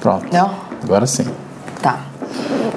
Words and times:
Pronto. 0.00 0.32
Não? 0.32 0.54
Agora 0.82 1.06
sim. 1.06 1.24
Tá. 1.82 2.04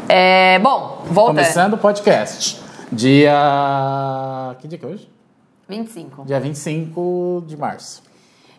É, 0.09 0.57
bom, 0.59 1.03
volta. 1.05 1.33
Começando 1.33 1.73
o 1.73 1.77
podcast. 1.77 2.59
Dia. 2.91 4.55
Que 4.59 4.67
dia 4.67 4.79
que 4.79 4.85
é 4.85 4.87
hoje? 4.87 5.09
25. 5.69 6.25
Dia 6.25 6.39
25 6.39 7.43
de 7.47 7.55
março. 7.55 8.03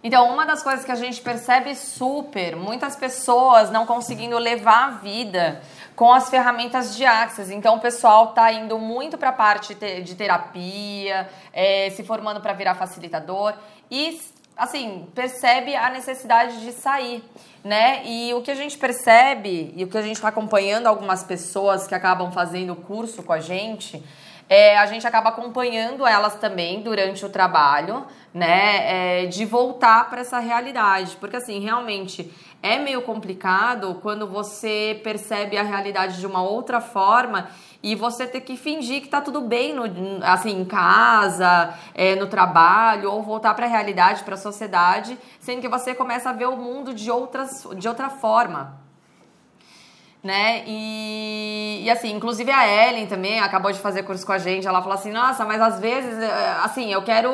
Então, 0.04 0.32
uma 0.32 0.45
das 0.45 0.62
coisas 0.62 0.85
que 0.85 0.90
a 0.90 0.96
gente 0.96 1.21
percebe 1.21 1.75
super, 1.77 2.57
muitas 2.57 2.96
pessoas 2.96 3.71
não 3.71 3.86
conseguindo 3.86 4.36
levar 4.36 4.85
a 4.86 4.90
vida 4.90 5.61
com 5.94 6.13
as 6.13 6.29
ferramentas 6.29 6.96
de 6.96 7.04
Access. 7.04 7.53
Então, 7.54 7.76
o 7.76 7.81
pessoal 7.81 8.31
está 8.31 8.53
indo 8.53 8.79
muito 8.79 9.17
para 9.17 9.29
a 9.29 9.32
parte 9.32 9.75
de 9.75 10.14
terapia, 10.14 11.29
é, 11.53 11.90
se 11.90 12.03
formando 12.03 12.40
para 12.40 12.53
virar 12.53 12.75
facilitador 12.75 13.54
e, 13.90 14.21
assim, 14.56 15.08
percebe 15.14 15.74
a 15.74 15.90
necessidade 15.90 16.61
de 16.61 16.72
sair, 16.72 17.24
né? 17.64 18.02
E 18.04 18.34
o 18.34 18.42
que 18.42 18.50
a 18.50 18.54
gente 18.54 18.76
percebe 18.78 19.72
e 19.76 19.84
o 19.84 19.88
que 19.88 19.98
a 19.98 20.02
gente 20.02 20.16
está 20.16 20.28
acompanhando 20.28 20.86
algumas 20.86 21.25
pessoas 21.25 21.86
que 21.86 21.94
acabam 21.94 22.30
fazendo 22.32 22.72
o 22.72 22.76
curso 22.76 23.22
com 23.22 23.32
a 23.32 23.40
gente 23.40 24.02
é, 24.48 24.76
a 24.76 24.84
gente 24.84 25.06
acaba 25.06 25.30
acompanhando 25.30 26.06
elas 26.06 26.34
também 26.34 26.82
durante 26.82 27.25
o 27.25 27.30
trabalho, 27.30 28.04
né? 28.34 29.22
É, 29.22 29.26
de 29.26 29.46
voltar 29.46 30.11
para 30.11 30.20
essa 30.20 30.38
realidade. 30.38 31.16
Porque, 31.16 31.36
assim, 31.36 31.58
realmente 31.58 32.30
é 32.62 32.78
meio 32.78 33.00
complicado 33.00 33.98
quando 34.03 34.27
você 34.27 35.00
percebe 35.03 35.56
a 35.56 35.62
realidade 35.62 36.20
de 36.20 36.27
uma 36.27 36.42
outra 36.42 36.83
forma 36.83 37.48
e 37.83 37.95
você 37.95 38.27
ter 38.27 38.42
que 38.42 38.56
fingir 38.56 39.03
que 39.03 39.09
tá 39.09 39.20
tudo 39.20 39.41
bem 39.41 39.75
no, 39.75 39.84
assim, 40.23 40.61
em 40.61 40.64
casa, 40.64 41.75
é, 41.95 42.14
no 42.14 42.27
trabalho, 42.27 43.11
ou 43.11 43.23
voltar 43.23 43.55
para 43.55 43.67
a 43.67 43.69
realidade, 43.69 44.23
para 44.23 44.34
a 44.34 44.39
sociedade, 44.39 45.19
sendo 45.41 45.61
que 45.61 45.69
você 45.69 45.95
começa 45.95 46.31
a 46.31 46.33
ver 46.33 46.47
o 46.47 46.56
mundo 46.56 46.95
de, 46.95 47.11
outras, 47.11 47.67
de 47.77 47.89
outra 47.89 48.09
forma 48.09 48.81
né? 50.23 50.62
E, 50.67 51.83
e 51.83 51.91
assim, 51.91 52.12
inclusive 52.12 52.51
a 52.51 52.67
Ellen 52.67 53.06
também 53.06 53.41
acabou 53.41 53.73
de 53.73 53.81
fazer 53.81 54.05
curso 54.05 54.25
com 54.25 54.33
a 54.33 54.39
gente. 54.39 54.67
Ela 54.67 54.81
falou 54.81 54.95
assim: 54.95 55.11
nossa, 55.11 55.45
mas 55.45 55.61
às 55.61 55.81
vezes, 55.81 56.17
eh, 56.17 56.56
assim, 56.62 56.93
eu 56.93 57.03
quero, 57.03 57.33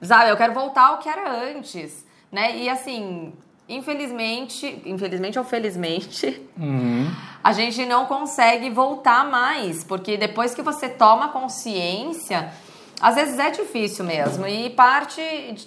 sabe, 0.00 0.30
eu 0.30 0.36
quero 0.36 0.54
voltar 0.54 0.86
ao 0.86 0.98
que 0.98 1.08
era 1.08 1.30
antes, 1.30 2.06
né? 2.30 2.56
E 2.56 2.68
assim, 2.68 3.34
infelizmente, 3.74 4.82
infelizmente 4.84 5.38
ou 5.38 5.44
felizmente, 5.44 6.40
Uhum. 6.58 7.10
a 7.42 7.52
gente 7.52 7.84
não 7.86 8.06
consegue 8.06 8.70
voltar 8.70 9.24
mais, 9.30 9.82
porque 9.84 10.16
depois 10.16 10.54
que 10.54 10.62
você 10.62 10.88
toma 10.88 11.28
consciência. 11.28 12.52
Às 13.00 13.16
vezes 13.16 13.36
é 13.36 13.50
difícil 13.50 14.04
mesmo, 14.04 14.46
e 14.46 14.70
parte 14.70 15.20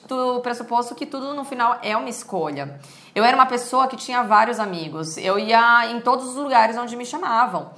do 0.08 0.40
pressuposto 0.40 0.96
que 0.96 1.06
tudo 1.06 1.34
no 1.34 1.44
final 1.44 1.78
é 1.82 1.98
uma 1.98 2.08
escolha. 2.08 2.80
Eu 3.14 3.26
era 3.26 3.36
uma 3.36 3.46
pessoa 3.46 3.88
que 3.88 3.98
tinha 3.98 4.24
vários 4.24 4.58
amigos, 4.58 5.18
eu 5.18 5.38
ia 5.38 5.92
em 5.92 6.00
todos 6.00 6.30
os 6.30 6.36
lugares 6.38 6.78
onde 6.78 6.96
me 6.96 7.06
chamavam. 7.06 7.72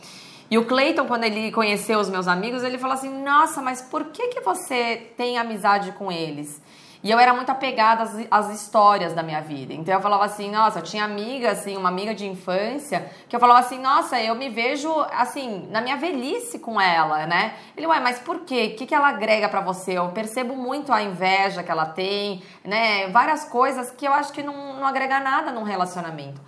E 0.51 0.59
o 0.59 0.65
Clayton, 0.65 1.05
quando 1.07 1.23
ele 1.23 1.51
conheceu 1.51 1.99
os 1.99 2.07
meus 2.07 2.27
amigos, 2.27 2.61
ele 2.63 2.77
falou 2.77 2.93
assim: 2.93 3.09
Nossa, 3.23 3.59
mas 3.61 3.81
por 3.81 4.05
que, 4.05 4.27
que 4.27 4.41
você 4.41 5.11
tem 5.17 5.39
amizade 5.39 5.91
com 5.93 6.11
eles? 6.11 6.61
E 7.03 7.11
eu 7.11 7.19
era 7.19 7.33
muito 7.33 7.49
apegada 7.51 8.03
às, 8.03 8.15
às, 8.29 8.61
histórias 8.61 9.13
da 9.13 9.21
minha 9.21 9.41
vida. 9.41 9.73
Então 9.73 9.93
eu 9.93 10.01
falava 10.01 10.25
assim, 10.25 10.51
nossa, 10.51 10.79
eu 10.79 10.83
tinha 10.83 11.03
amiga, 11.03 11.51
assim, 11.51 11.77
uma 11.77 11.89
amiga 11.89 12.13
de 12.13 12.25
infância, 12.25 13.09
que 13.29 13.35
eu 13.35 13.39
falava 13.39 13.59
assim, 13.59 13.79
nossa, 13.79 14.19
eu 14.19 14.35
me 14.35 14.49
vejo, 14.49 14.91
assim, 15.11 15.67
na 15.69 15.79
minha 15.79 15.95
velhice 15.95 16.59
com 16.59 16.81
ela, 16.81 17.27
né? 17.27 17.53
Ele, 17.75 17.85
ué, 17.85 17.99
mas 17.99 18.19
por 18.19 18.41
quê? 18.41 18.71
O 18.73 18.77
que, 18.77 18.85
que 18.87 18.95
ela 18.95 19.09
agrega 19.09 19.47
para 19.47 19.61
você? 19.61 19.93
Eu 19.93 20.09
percebo 20.09 20.55
muito 20.55 20.91
a 20.91 21.01
inveja 21.01 21.63
que 21.63 21.71
ela 21.71 21.85
tem, 21.85 22.41
né? 22.63 23.07
Várias 23.09 23.45
coisas 23.45 23.91
que 23.91 24.07
eu 24.07 24.13
acho 24.13 24.33
que 24.33 24.41
não, 24.41 24.73
não 24.73 24.85
agrega 24.85 25.19
nada 25.19 25.51
num 25.51 25.63
relacionamento. 25.63 26.41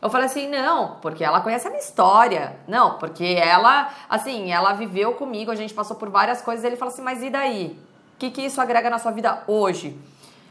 Eu 0.00 0.10
falei 0.10 0.26
assim, 0.26 0.46
não, 0.48 0.98
porque 1.00 1.24
ela 1.24 1.40
conhece 1.40 1.66
a 1.66 1.70
minha 1.70 1.82
história. 1.82 2.56
Não, 2.68 2.98
porque 2.98 3.24
ela, 3.24 3.90
assim, 4.08 4.52
ela 4.52 4.72
viveu 4.72 5.14
comigo, 5.14 5.50
a 5.50 5.56
gente 5.56 5.74
passou 5.74 5.96
por 5.96 6.10
várias 6.10 6.42
coisas. 6.42 6.64
Ele 6.64 6.76
falou 6.76 6.92
assim, 6.92 7.02
mas 7.02 7.22
e 7.22 7.30
daí? 7.30 7.76
Que, 8.18 8.30
que 8.30 8.42
isso 8.42 8.60
agrega 8.60 8.88
na 8.88 8.98
sua 8.98 9.12
vida 9.12 9.42
hoje? 9.46 9.98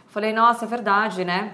Falei, 0.08 0.32
nossa, 0.32 0.66
é 0.66 0.68
verdade, 0.68 1.26
né? 1.26 1.54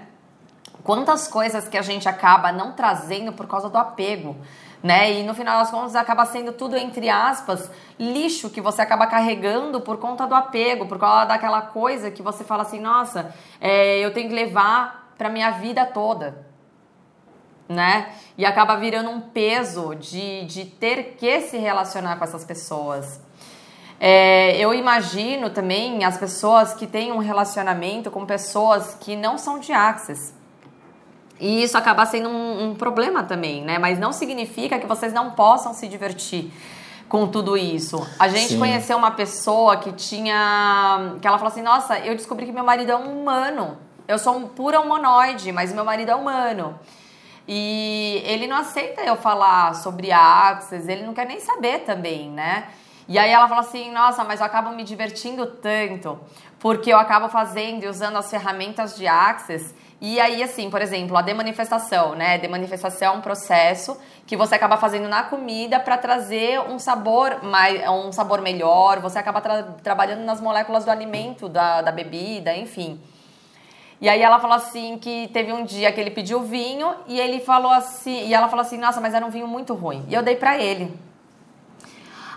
Quantas 0.84 1.28
coisas 1.28 1.68
que 1.68 1.78
a 1.78 1.82
gente 1.82 2.08
acaba 2.08 2.52
não 2.52 2.72
trazendo 2.72 3.32
por 3.32 3.46
causa 3.46 3.68
do 3.68 3.78
apego, 3.78 4.36
né? 4.82 5.12
E 5.12 5.22
no 5.22 5.32
final 5.32 5.60
das 5.60 5.70
contas 5.70 5.94
acaba 5.94 6.26
sendo 6.26 6.52
tudo, 6.52 6.76
entre 6.76 7.08
aspas, 7.08 7.70
lixo 7.98 8.50
que 8.50 8.60
você 8.60 8.82
acaba 8.82 9.06
carregando 9.06 9.80
por 9.80 9.98
conta 9.98 10.26
do 10.26 10.34
apego, 10.34 10.86
por 10.86 10.98
causa 10.98 11.26
daquela 11.26 11.62
coisa 11.62 12.10
que 12.10 12.22
você 12.22 12.42
fala 12.42 12.62
assim, 12.62 12.80
nossa, 12.80 13.34
é, 13.60 13.98
eu 14.00 14.12
tenho 14.12 14.28
que 14.28 14.34
levar 14.34 15.14
pra 15.16 15.28
minha 15.28 15.50
vida 15.52 15.86
toda, 15.86 16.44
né? 17.68 18.12
E 18.36 18.44
acaba 18.44 18.76
virando 18.76 19.10
um 19.10 19.20
peso 19.20 19.94
de, 19.94 20.44
de 20.46 20.64
ter 20.64 21.16
que 21.16 21.40
se 21.42 21.58
relacionar 21.58 22.16
com 22.16 22.24
essas 22.24 22.44
pessoas. 22.44 23.20
É, 24.04 24.56
eu 24.58 24.74
imagino 24.74 25.48
também 25.48 26.04
as 26.04 26.18
pessoas 26.18 26.74
que 26.74 26.88
têm 26.88 27.12
um 27.12 27.18
relacionamento 27.18 28.10
com 28.10 28.26
pessoas 28.26 28.96
que 28.98 29.14
não 29.14 29.38
são 29.38 29.60
de 29.60 29.72
Access. 29.72 30.34
E 31.38 31.62
isso 31.62 31.78
acaba 31.78 32.04
sendo 32.04 32.28
um, 32.28 32.70
um, 32.70 32.74
problema 32.74 33.22
também, 33.22 33.62
né? 33.62 33.78
Mas 33.78 34.00
não 34.00 34.12
significa 34.12 34.76
que 34.80 34.88
vocês 34.88 35.12
não 35.12 35.30
possam 35.30 35.72
se 35.72 35.86
divertir 35.86 36.52
com 37.08 37.28
tudo 37.28 37.56
isso. 37.56 38.04
A 38.18 38.26
gente 38.26 38.54
Sim. 38.54 38.58
conheceu 38.58 38.98
uma 38.98 39.12
pessoa 39.12 39.76
que 39.76 39.92
tinha. 39.92 41.14
que 41.20 41.28
ela 41.28 41.38
falou 41.38 41.52
assim: 41.52 41.62
Nossa, 41.62 41.96
eu 42.00 42.16
descobri 42.16 42.46
que 42.46 42.52
meu 42.52 42.64
marido 42.64 42.90
é 42.90 42.96
um 42.96 43.20
humano. 43.20 43.78
Eu 44.08 44.18
sou 44.18 44.36
um 44.36 44.48
pura 44.48 44.80
humanoide, 44.80 45.52
mas 45.52 45.72
meu 45.72 45.84
marido 45.84 46.10
é 46.10 46.14
humano. 46.16 46.76
E 47.46 48.20
ele 48.26 48.48
não 48.48 48.56
aceita 48.56 49.02
eu 49.02 49.14
falar 49.14 49.76
sobre 49.76 50.10
Access, 50.10 50.90
ele 50.90 51.06
não 51.06 51.14
quer 51.14 51.26
nem 51.26 51.38
saber 51.38 51.84
também, 51.84 52.28
né? 52.28 52.66
E 53.08 53.18
aí 53.18 53.30
ela 53.30 53.48
falou 53.48 53.64
assim: 53.64 53.90
nossa, 53.90 54.24
mas 54.24 54.40
eu 54.40 54.46
acabo 54.46 54.70
me 54.70 54.84
divertindo 54.84 55.46
tanto, 55.46 56.18
porque 56.58 56.92
eu 56.92 56.98
acabo 56.98 57.28
fazendo 57.28 57.84
e 57.84 57.88
usando 57.88 58.16
as 58.16 58.30
ferramentas 58.30 58.96
de 58.96 59.06
Access. 59.06 59.74
E 60.04 60.18
aí, 60.20 60.42
assim, 60.42 60.68
por 60.68 60.82
exemplo, 60.82 61.16
a 61.16 61.22
demanifestação, 61.22 62.16
né? 62.16 62.36
Demanifestação 62.36 63.14
é 63.14 63.16
um 63.16 63.20
processo 63.20 63.96
que 64.26 64.36
você 64.36 64.56
acaba 64.56 64.76
fazendo 64.76 65.08
na 65.08 65.22
comida 65.22 65.78
para 65.78 65.96
trazer 65.96 66.60
um 66.60 66.76
sabor 66.76 67.40
mais, 67.44 67.88
um 67.88 68.10
sabor 68.10 68.40
melhor. 68.40 68.98
Você 68.98 69.18
acaba 69.18 69.40
tra 69.40 69.62
trabalhando 69.82 70.24
nas 70.24 70.40
moléculas 70.40 70.84
do 70.84 70.90
alimento, 70.90 71.48
da, 71.48 71.82
da 71.82 71.92
bebida, 71.92 72.52
enfim. 72.56 73.00
E 74.00 74.08
aí 74.08 74.20
ela 74.20 74.40
falou 74.40 74.56
assim 74.56 74.98
que 74.98 75.28
teve 75.32 75.52
um 75.52 75.64
dia 75.64 75.92
que 75.92 76.00
ele 76.00 76.10
pediu 76.10 76.42
vinho 76.42 76.92
e 77.06 77.20
ele 77.20 77.38
falou 77.38 77.70
assim, 77.70 78.26
e 78.26 78.34
ela 78.34 78.48
falou 78.48 78.62
assim: 78.62 78.78
"Nossa, 78.78 79.00
mas 79.00 79.14
era 79.14 79.24
um 79.24 79.30
vinho 79.30 79.46
muito 79.46 79.72
ruim". 79.72 80.04
E 80.08 80.14
eu 80.14 80.22
dei 80.24 80.34
para 80.34 80.58
ele. 80.58 80.92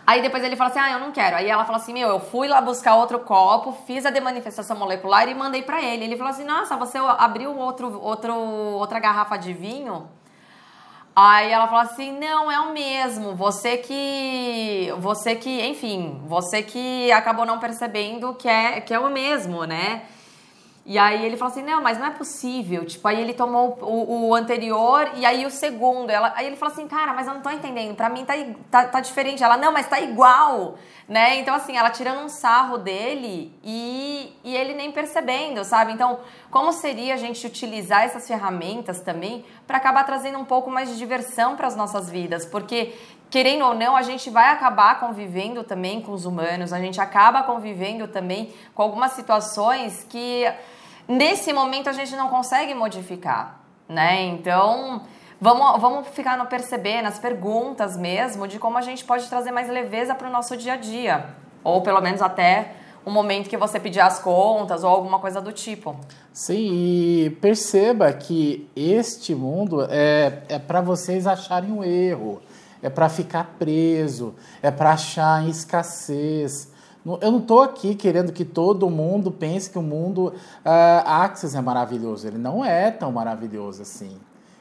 Aí 0.08 0.22
depois 0.22 0.44
ele 0.44 0.56
fala 0.56 0.70
assim: 0.70 0.80
ah, 0.80 0.92
eu 0.92 1.00
não 1.00 1.12
quero. 1.12 1.36
Aí 1.36 1.50
ela 1.50 1.66
fala 1.66 1.78
assim: 1.78 1.94
meu, 1.94 2.08
eu 2.08 2.20
fui 2.20 2.48
lá 2.48 2.62
buscar 2.62 2.96
outro 2.96 3.20
copo, 3.20 3.72
fiz 3.88 4.06
a 4.06 4.12
demanifestação 4.12 4.78
molecular 4.78 5.28
e 5.28 5.34
mandei 5.34 5.64
para 5.64 5.82
ele. 5.82 6.04
Ele 6.04 6.18
falou 6.18 6.32
assim: 6.32 6.44
nossa, 6.44 6.78
você 6.78 6.98
abriu 6.98 7.58
outro, 7.58 8.00
outro, 8.02 8.34
outra 8.36 9.00
garrafa 9.00 9.38
de 9.38 9.52
vinho? 9.54 10.08
Aí 11.16 11.52
ela 11.52 11.68
falou 11.68 11.82
assim: 11.82 12.12
não, 12.20 12.52
é 12.52 12.60
o 12.60 12.72
mesmo. 12.72 13.34
Você 13.36 13.78
que. 13.78 14.94
Você 15.00 15.36
que, 15.36 15.66
enfim, 15.66 16.22
você 16.28 16.62
que 16.62 17.12
acabou 17.12 17.46
não 17.46 17.58
percebendo 17.58 18.36
que 18.36 18.48
é, 18.48 18.82
que 18.82 18.94
é 18.94 19.00
o 19.00 19.10
mesmo, 19.10 19.64
né? 19.66 20.04
E 20.86 21.00
aí 21.00 21.26
ele 21.26 21.36
falou 21.36 21.52
assim, 21.52 21.64
não, 21.64 21.82
mas 21.82 21.98
não 21.98 22.06
é 22.06 22.12
possível. 22.12 22.86
Tipo, 22.86 23.08
aí 23.08 23.20
ele 23.20 23.34
tomou 23.34 23.76
o, 23.82 24.28
o 24.28 24.36
anterior 24.36 25.10
e 25.16 25.26
aí 25.26 25.44
o 25.44 25.50
segundo. 25.50 26.12
Ela, 26.12 26.32
aí 26.36 26.46
ele 26.46 26.56
falou 26.56 26.72
assim, 26.72 26.88
cara, 26.88 27.12
mas 27.12 27.26
eu 27.26 27.34
não 27.34 27.42
tô 27.42 27.50
entendendo. 27.50 27.96
Pra 27.96 28.08
mim 28.08 28.24
tá, 28.24 28.34
tá, 28.70 28.86
tá 28.86 29.00
diferente. 29.00 29.44
Ela, 29.44 29.58
não, 29.58 29.72
mas 29.72 29.88
tá 29.88 30.00
igual. 30.00 30.76
Né? 31.10 31.38
Então, 31.40 31.56
assim, 31.56 31.76
ela 31.76 31.90
tirando 31.90 32.24
um 32.24 32.30
sarro 32.30 32.78
dele 32.78 33.52
e, 33.64 34.32
e 34.44 34.56
ele 34.56 34.76
nem 34.76 34.92
percebendo, 34.92 35.64
sabe? 35.64 35.92
Então, 35.92 36.20
como 36.52 36.72
seria 36.72 37.16
a 37.16 37.18
gente 37.18 37.46
utilizar 37.46 38.04
essas 38.04 38.28
ferramentas 38.28 39.02
também 39.02 39.44
para 39.66 39.78
acabar 39.78 40.04
trazendo 40.04 40.38
um 40.38 40.46
pouco 40.46 40.70
mais 40.70 40.90
de 40.90 40.98
diversão 40.98 41.56
para 41.56 41.68
as 41.68 41.76
nossas 41.76 42.10
vidas? 42.10 42.46
Porque 42.46 42.94
querendo 43.30 43.66
ou 43.66 43.74
não, 43.74 43.96
a 43.96 44.02
gente 44.02 44.30
vai 44.30 44.52
acabar 44.52 45.00
convivendo 45.00 45.64
também 45.64 46.02
com 46.02 46.12
os 46.12 46.26
humanos, 46.26 46.72
a 46.72 46.80
gente 46.80 47.00
acaba 47.02 47.44
convivendo 47.44 48.08
também 48.08 48.54
com 48.74 48.82
algumas 48.82 49.12
situações 49.12 50.06
que 50.10 50.46
nesse 51.08 51.52
momento 51.54 51.90
a 51.90 51.94
gente 51.94 52.16
não 52.16 52.30
consegue 52.30 52.74
modificar, 52.74 53.60
né? 53.88 54.24
Então, 54.24 55.02
vamos, 55.40 55.82
vamos 55.82 56.08
ficar 56.10 56.38
no 56.38 56.46
perceber, 56.46 57.02
nas 57.02 57.20
perguntas 57.20 57.98
mesmo, 57.98 58.48
de 58.48 58.60
como 58.60 58.78
a 58.78 58.82
gente 58.82 59.04
pode 59.04 59.28
trazer 59.28 59.52
mais 59.52 59.70
leveza 59.70 60.16
para 60.16 60.28
o 60.28 60.32
nosso 60.32 60.56
dia 60.56 60.74
a 60.74 60.78
dia, 60.78 61.30
ou 61.64 61.82
pelo 61.82 62.02
menos 62.02 62.22
até 62.22 62.76
o 63.06 63.12
momento 63.12 63.48
que 63.48 63.56
você 63.56 63.80
pedir 63.80 64.00
as 64.00 64.18
contas 64.18 64.84
ou 64.84 64.90
alguma 64.90 65.20
coisa 65.20 65.40
do 65.40 65.52
tipo. 65.52 65.96
Sim, 66.34 66.72
e 66.74 67.30
perceba 67.40 68.12
que 68.12 68.68
este 68.76 69.36
mundo 69.36 69.86
é, 69.90 70.42
é 70.50 70.58
para 70.58 70.82
vocês 70.82 71.28
acharem 71.28 71.72
um 71.72 71.84
erro 71.84 72.42
é 72.86 72.90
para 72.90 73.10
ficar 73.10 73.56
preso, 73.58 74.36
é 74.62 74.70
para 74.70 74.92
achar 74.92 75.48
escassez. 75.50 76.70
Eu 77.20 77.32
não 77.32 77.40
estou 77.40 77.64
aqui 77.64 77.96
querendo 77.96 78.32
que 78.32 78.46
todo 78.46 78.88
mundo 78.92 79.32
pense 79.32 79.72
que 79.72 79.80
o 79.80 79.82
mundo 79.82 80.28
uh, 80.28 81.02
Axis 81.04 81.56
é 81.56 81.62
maravilhoso. 81.62 82.28
Ele 82.28 82.38
não 82.38 82.64
é 82.64 82.92
tão 82.92 83.12
maravilhoso 83.12 83.82
assim. 83.82 84.20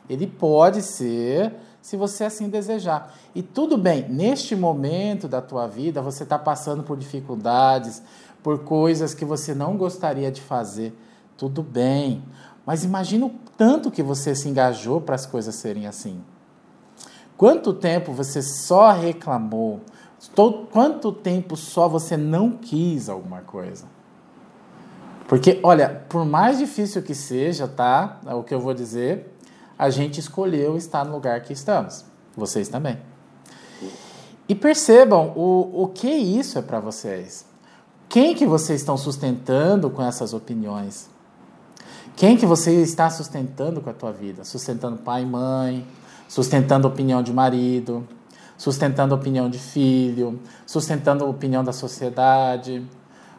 Ele 0.08 0.26
pode 0.26 0.80
ser, 0.80 1.52
se 1.82 1.98
você 1.98 2.24
assim 2.24 2.48
desejar. 2.48 3.14
E 3.34 3.42
tudo 3.42 3.76
bem, 3.76 4.08
neste 4.08 4.56
momento 4.56 5.28
da 5.28 5.42
tua 5.42 5.66
vida, 5.66 6.00
você 6.00 6.22
está 6.22 6.38
passando 6.38 6.82
por 6.82 6.96
dificuldades, 6.96 8.02
por 8.42 8.60
coisas 8.60 9.12
que 9.12 9.26
você 9.26 9.54
não 9.54 9.76
gostaria 9.76 10.32
de 10.32 10.40
fazer. 10.40 10.98
Tudo 11.36 11.62
bem. 11.62 12.22
Mas 12.64 12.84
imagina 12.84 13.26
o 13.26 13.32
tanto 13.54 13.90
que 13.90 14.02
você 14.02 14.34
se 14.34 14.48
engajou 14.48 14.98
para 14.98 15.14
as 15.14 15.26
coisas 15.26 15.54
serem 15.54 15.86
assim. 15.86 16.22
Quanto 17.36 17.72
tempo 17.72 18.12
você 18.12 18.40
só 18.42 18.92
reclamou? 18.92 19.80
Quanto 20.72 21.12
tempo 21.12 21.56
só 21.56 21.88
você 21.88 22.16
não 22.16 22.52
quis 22.52 23.08
alguma 23.08 23.40
coisa? 23.40 23.86
Porque, 25.26 25.58
olha, 25.62 26.04
por 26.08 26.24
mais 26.24 26.58
difícil 26.58 27.02
que 27.02 27.14
seja, 27.14 27.66
tá? 27.66 28.20
É 28.26 28.34
o 28.34 28.42
que 28.42 28.54
eu 28.54 28.60
vou 28.60 28.74
dizer, 28.74 29.34
a 29.78 29.90
gente 29.90 30.20
escolheu 30.20 30.76
estar 30.76 31.04
no 31.04 31.12
lugar 31.12 31.40
que 31.42 31.52
estamos. 31.52 32.04
Vocês 32.36 32.68
também. 32.68 32.98
E 34.48 34.54
percebam 34.54 35.32
o, 35.34 35.84
o 35.84 35.88
que 35.88 36.08
isso 36.08 36.58
é 36.58 36.62
para 36.62 36.78
vocês. 36.78 37.46
Quem 38.08 38.34
que 38.34 38.46
vocês 38.46 38.80
estão 38.80 38.96
sustentando 38.96 39.90
com 39.90 40.02
essas 40.02 40.34
opiniões? 40.34 41.08
Quem 42.14 42.36
que 42.36 42.46
você 42.46 42.82
está 42.82 43.10
sustentando 43.10 43.80
com 43.80 43.90
a 43.90 43.94
tua 43.94 44.12
vida? 44.12 44.44
Sustentando 44.44 44.98
pai 44.98 45.22
e 45.22 45.26
mãe, 45.26 45.86
sustentando 46.34 46.88
a 46.88 46.90
opinião 46.90 47.22
de 47.22 47.32
marido, 47.32 48.04
sustentando 48.58 49.14
a 49.14 49.16
opinião 49.16 49.48
de 49.48 49.56
filho, 49.56 50.40
sustentando 50.66 51.24
a 51.24 51.28
opinião 51.28 51.62
da 51.62 51.72
sociedade. 51.72 52.84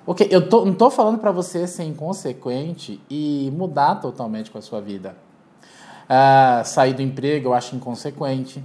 Ok, 0.08 0.26
eu 0.32 0.48
tô, 0.48 0.64
não 0.64 0.72
estou 0.72 0.90
falando 0.90 1.18
para 1.20 1.30
você 1.30 1.68
ser 1.68 1.84
inconsequente 1.84 3.02
e 3.10 3.52
mudar 3.54 3.96
totalmente 3.96 4.50
com 4.50 4.58
a 4.58 4.62
sua 4.62 4.80
vida. 4.80 5.18
Ah, 6.08 6.62
sair 6.64 6.94
do 6.94 7.02
emprego 7.02 7.50
eu 7.50 7.54
acho 7.54 7.76
inconsequente, 7.76 8.64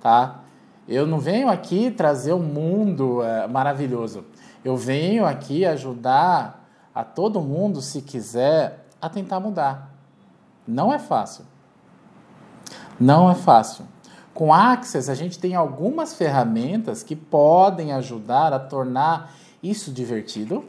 tá? 0.00 0.40
Eu 0.88 1.06
não 1.06 1.20
venho 1.20 1.48
aqui 1.48 1.92
trazer 1.92 2.32
um 2.32 2.42
mundo 2.42 3.22
é, 3.22 3.46
maravilhoso. 3.46 4.24
Eu 4.64 4.76
venho 4.76 5.24
aqui 5.24 5.64
ajudar 5.64 6.68
a 6.92 7.04
todo 7.04 7.40
mundo, 7.40 7.80
se 7.80 8.02
quiser, 8.02 8.88
a 9.00 9.08
tentar 9.08 9.38
mudar. 9.38 9.94
Não 10.66 10.92
é 10.92 10.98
fácil. 10.98 11.44
Não 12.98 13.30
é 13.30 13.34
fácil. 13.34 13.86
Com 14.32 14.52
Access, 14.52 15.10
a 15.10 15.14
gente 15.14 15.38
tem 15.38 15.54
algumas 15.54 16.14
ferramentas 16.14 17.02
que 17.02 17.16
podem 17.16 17.92
ajudar 17.92 18.52
a 18.52 18.58
tornar 18.58 19.32
isso 19.62 19.90
divertido. 19.90 20.64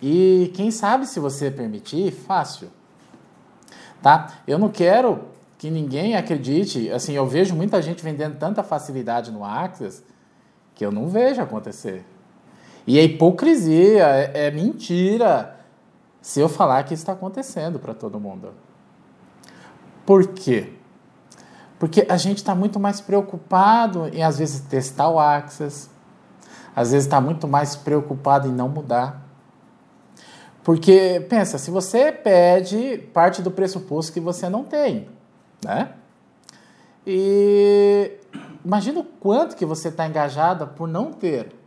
E 0.00 0.50
quem 0.54 0.70
sabe, 0.70 1.06
se 1.06 1.20
você 1.20 1.50
permitir, 1.50 2.10
fácil. 2.12 2.70
Tá? 4.00 4.38
Eu 4.46 4.58
não 4.58 4.70
quero 4.70 5.26
que 5.58 5.70
ninguém 5.70 6.16
acredite, 6.16 6.90
assim, 6.90 7.12
eu 7.12 7.26
vejo 7.26 7.54
muita 7.54 7.82
gente 7.82 8.02
vendendo 8.02 8.38
tanta 8.38 8.62
facilidade 8.62 9.30
no 9.30 9.44
Access 9.44 10.02
que 10.74 10.84
eu 10.84 10.90
não 10.90 11.08
vejo 11.08 11.42
acontecer. 11.42 12.02
E 12.86 12.98
é 12.98 13.04
hipocrisia, 13.04 14.06
é, 14.06 14.46
é 14.46 14.50
mentira 14.50 15.60
se 16.22 16.40
eu 16.40 16.48
falar 16.48 16.82
que 16.84 16.94
isso 16.94 17.02
está 17.02 17.12
acontecendo 17.12 17.78
para 17.78 17.92
todo 17.92 18.18
mundo. 18.18 18.54
Por 20.06 20.28
quê? 20.28 20.72
Porque 21.80 22.06
a 22.10 22.18
gente 22.18 22.36
está 22.36 22.54
muito 22.54 22.78
mais 22.78 23.00
preocupado 23.00 24.06
em, 24.08 24.22
às 24.22 24.38
vezes, 24.38 24.60
testar 24.60 25.08
o 25.08 25.18
Access, 25.18 25.88
às 26.76 26.92
vezes 26.92 27.06
está 27.06 27.22
muito 27.22 27.48
mais 27.48 27.74
preocupado 27.74 28.46
em 28.46 28.52
não 28.52 28.68
mudar. 28.68 29.26
Porque, 30.62 31.26
pensa, 31.30 31.56
se 31.56 31.70
você 31.70 32.12
pede, 32.12 32.98
parte 33.14 33.40
do 33.40 33.50
pressuposto 33.50 34.12
que 34.12 34.20
você 34.20 34.46
não 34.46 34.62
tem, 34.62 35.08
né? 35.64 35.94
E 37.06 38.12
imagina 38.62 39.00
o 39.00 39.04
quanto 39.04 39.56
que 39.56 39.64
você 39.64 39.88
está 39.88 40.06
engajada 40.06 40.66
por 40.66 40.86
não 40.86 41.14
ter. 41.14 41.59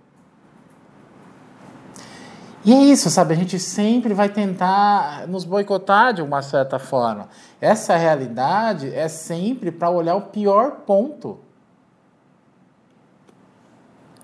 E 2.65 2.74
é 2.74 2.81
isso, 2.81 3.10
sabe? 3.10 3.33
A 3.33 3.38
gente 3.38 3.60
sempre 3.60 4.13
vai 4.13 4.30
tentar 4.30 5.27
nos 5.27 5.44
boicotar 5.44 6.13
de 6.13 6.21
uma 6.21 6.42
certa 6.42 6.80
forma. 6.80 7.27
Essa 7.60 7.98
realidade 7.98 8.94
é 8.94 9.10
sempre 9.10 9.69
para 9.69 9.89
olhar 9.89 10.15
o 10.15 10.21
pior 10.21 10.77
ponto. 10.86 11.39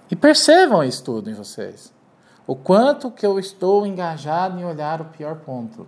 E 0.10 0.16
percebam 0.16 0.84
isso 0.84 1.04
tudo 1.04 1.30
em 1.30 1.34
vocês. 1.34 1.94
O 2.48 2.56
quanto 2.56 3.12
que 3.12 3.26
eu 3.26 3.38
estou 3.38 3.86
engajado 3.86 4.60
em 4.60 4.66
olhar 4.66 5.02
o 5.02 5.06
pior 5.06 5.36
ponto. 5.36 5.86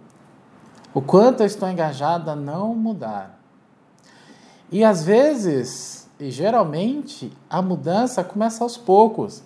O 0.93 1.01
quanto 1.01 1.39
eu 1.41 1.47
estou 1.47 1.69
engajado 1.69 2.29
a 2.29 2.35
não 2.35 2.75
mudar. 2.75 3.39
E 4.69 4.83
às 4.83 5.03
vezes, 5.03 6.09
e 6.19 6.29
geralmente, 6.29 7.31
a 7.49 7.61
mudança 7.61 8.23
começa 8.23 8.63
aos 8.63 8.77
poucos. 8.77 9.41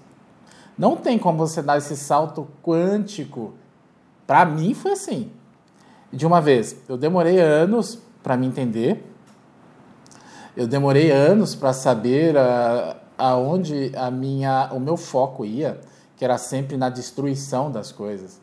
Não 0.78 0.96
tem 0.96 1.18
como 1.18 1.38
você 1.38 1.62
dar 1.62 1.78
esse 1.78 1.96
salto 1.96 2.48
quântico. 2.62 3.54
Para 4.28 4.46
mim 4.46 4.74
foi 4.74 4.92
assim. 4.92 5.32
De 6.12 6.26
uma 6.26 6.42
vez, 6.42 6.76
eu 6.88 6.98
demorei 6.98 7.40
anos 7.40 8.00
para 8.22 8.36
me 8.36 8.46
entender. 8.46 9.04
Eu 10.56 10.68
demorei 10.68 11.12
anos 11.12 11.56
para 11.56 11.74
saber 11.74 12.38
a, 12.38 12.96
aonde 13.18 13.92
a 13.96 14.10
minha, 14.10 14.70
o 14.72 14.80
meu 14.80 14.98
foco 14.98 15.46
ia, 15.46 15.80
que 16.16 16.24
era 16.24 16.38
sempre 16.38 16.78
na 16.78 16.90
destruição 16.90 17.70
das 17.70 17.92
coisas, 17.92 18.40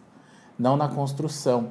não 0.59 0.77
na 0.77 0.89
construção. 0.89 1.71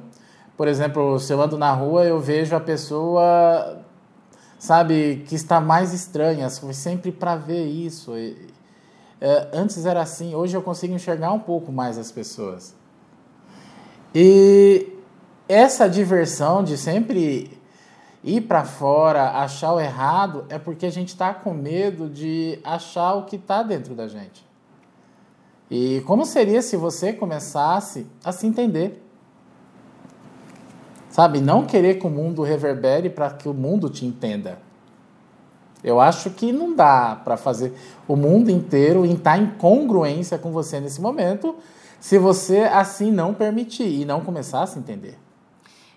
Por 0.56 0.68
exemplo, 0.68 1.18
se 1.18 1.32
eu 1.32 1.40
ando 1.40 1.56
na 1.56 1.72
rua, 1.72 2.04
eu 2.04 2.20
vejo 2.20 2.54
a 2.54 2.60
pessoa, 2.60 3.80
sabe, 4.58 5.24
que 5.28 5.34
está 5.34 5.60
mais 5.60 5.92
estranha. 5.92 6.48
Foi 6.50 6.74
sempre 6.74 7.10
para 7.10 7.36
ver 7.36 7.64
isso. 7.64 8.12
É, 9.24 9.50
antes 9.52 9.86
era 9.86 10.02
assim, 10.02 10.34
hoje 10.34 10.56
eu 10.56 10.60
consigo 10.60 10.92
enxergar 10.92 11.32
um 11.32 11.38
pouco 11.38 11.70
mais 11.70 11.96
as 11.96 12.10
pessoas. 12.10 12.74
E 14.12 14.98
essa 15.48 15.88
diversão 15.88 16.64
de 16.64 16.76
sempre 16.76 17.56
ir 18.24 18.40
para 18.40 18.64
fora, 18.64 19.30
achar 19.38 19.74
o 19.74 19.80
errado, 19.80 20.44
é 20.48 20.58
porque 20.58 20.86
a 20.86 20.90
gente 20.90 21.10
está 21.10 21.32
com 21.32 21.54
medo 21.54 22.10
de 22.10 22.58
achar 22.64 23.14
o 23.14 23.24
que 23.24 23.36
está 23.36 23.62
dentro 23.62 23.94
da 23.94 24.08
gente. 24.08 24.44
E 25.70 26.02
como 26.04 26.26
seria 26.26 26.60
se 26.60 26.76
você 26.76 27.12
começasse 27.12 28.04
a 28.24 28.32
se 28.32 28.44
entender? 28.44 29.00
Sabe, 31.08 31.40
não 31.40 31.64
querer 31.64 32.00
que 32.00 32.06
o 32.08 32.10
mundo 32.10 32.42
reverbere 32.42 33.08
para 33.08 33.30
que 33.30 33.48
o 33.48 33.54
mundo 33.54 33.88
te 33.88 34.04
entenda. 34.04 34.58
Eu 35.82 36.00
acho 36.00 36.30
que 36.30 36.52
não 36.52 36.74
dá 36.74 37.20
para 37.24 37.36
fazer 37.36 37.72
o 38.06 38.16
mundo 38.16 38.50
inteiro 38.50 39.04
estar 39.04 39.38
em 39.38 39.46
congruência 39.46 40.38
com 40.38 40.52
você 40.52 40.80
nesse 40.80 41.00
momento, 41.00 41.56
se 41.98 42.18
você 42.18 42.60
assim 42.60 43.10
não 43.10 43.34
permitir 43.34 44.00
e 44.00 44.04
não 44.04 44.20
começar 44.20 44.62
a 44.62 44.66
se 44.66 44.78
entender. 44.78 45.18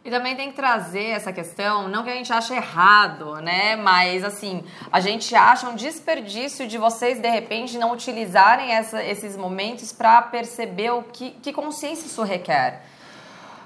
E 0.05 0.11
também 0.11 0.35
tem 0.35 0.51
que 0.51 0.55
trazer 0.55 1.05
essa 1.05 1.33
questão, 1.33 1.87
não 1.87 2.03
que 2.03 2.11
a 2.11 2.13
gente 2.13 2.31
ache 2.31 2.53
errado, 2.53 3.41
né? 3.41 3.75
Mas 3.75 4.23
assim, 4.23 4.63
a 4.91 4.99
gente 4.99 5.35
acha 5.35 5.67
um 5.67 5.75
desperdício 5.75 6.67
de 6.67 6.77
vocês, 6.77 7.19
de 7.19 7.27
repente, 7.27 7.75
não 7.79 7.91
utilizarem 7.91 8.71
essa, 8.71 9.03
esses 9.03 9.35
momentos 9.35 9.91
para 9.91 10.21
perceber 10.21 10.91
o 10.91 11.01
que, 11.01 11.31
que 11.31 11.51
consciência 11.51 12.05
isso 12.05 12.21
requer. 12.21 12.83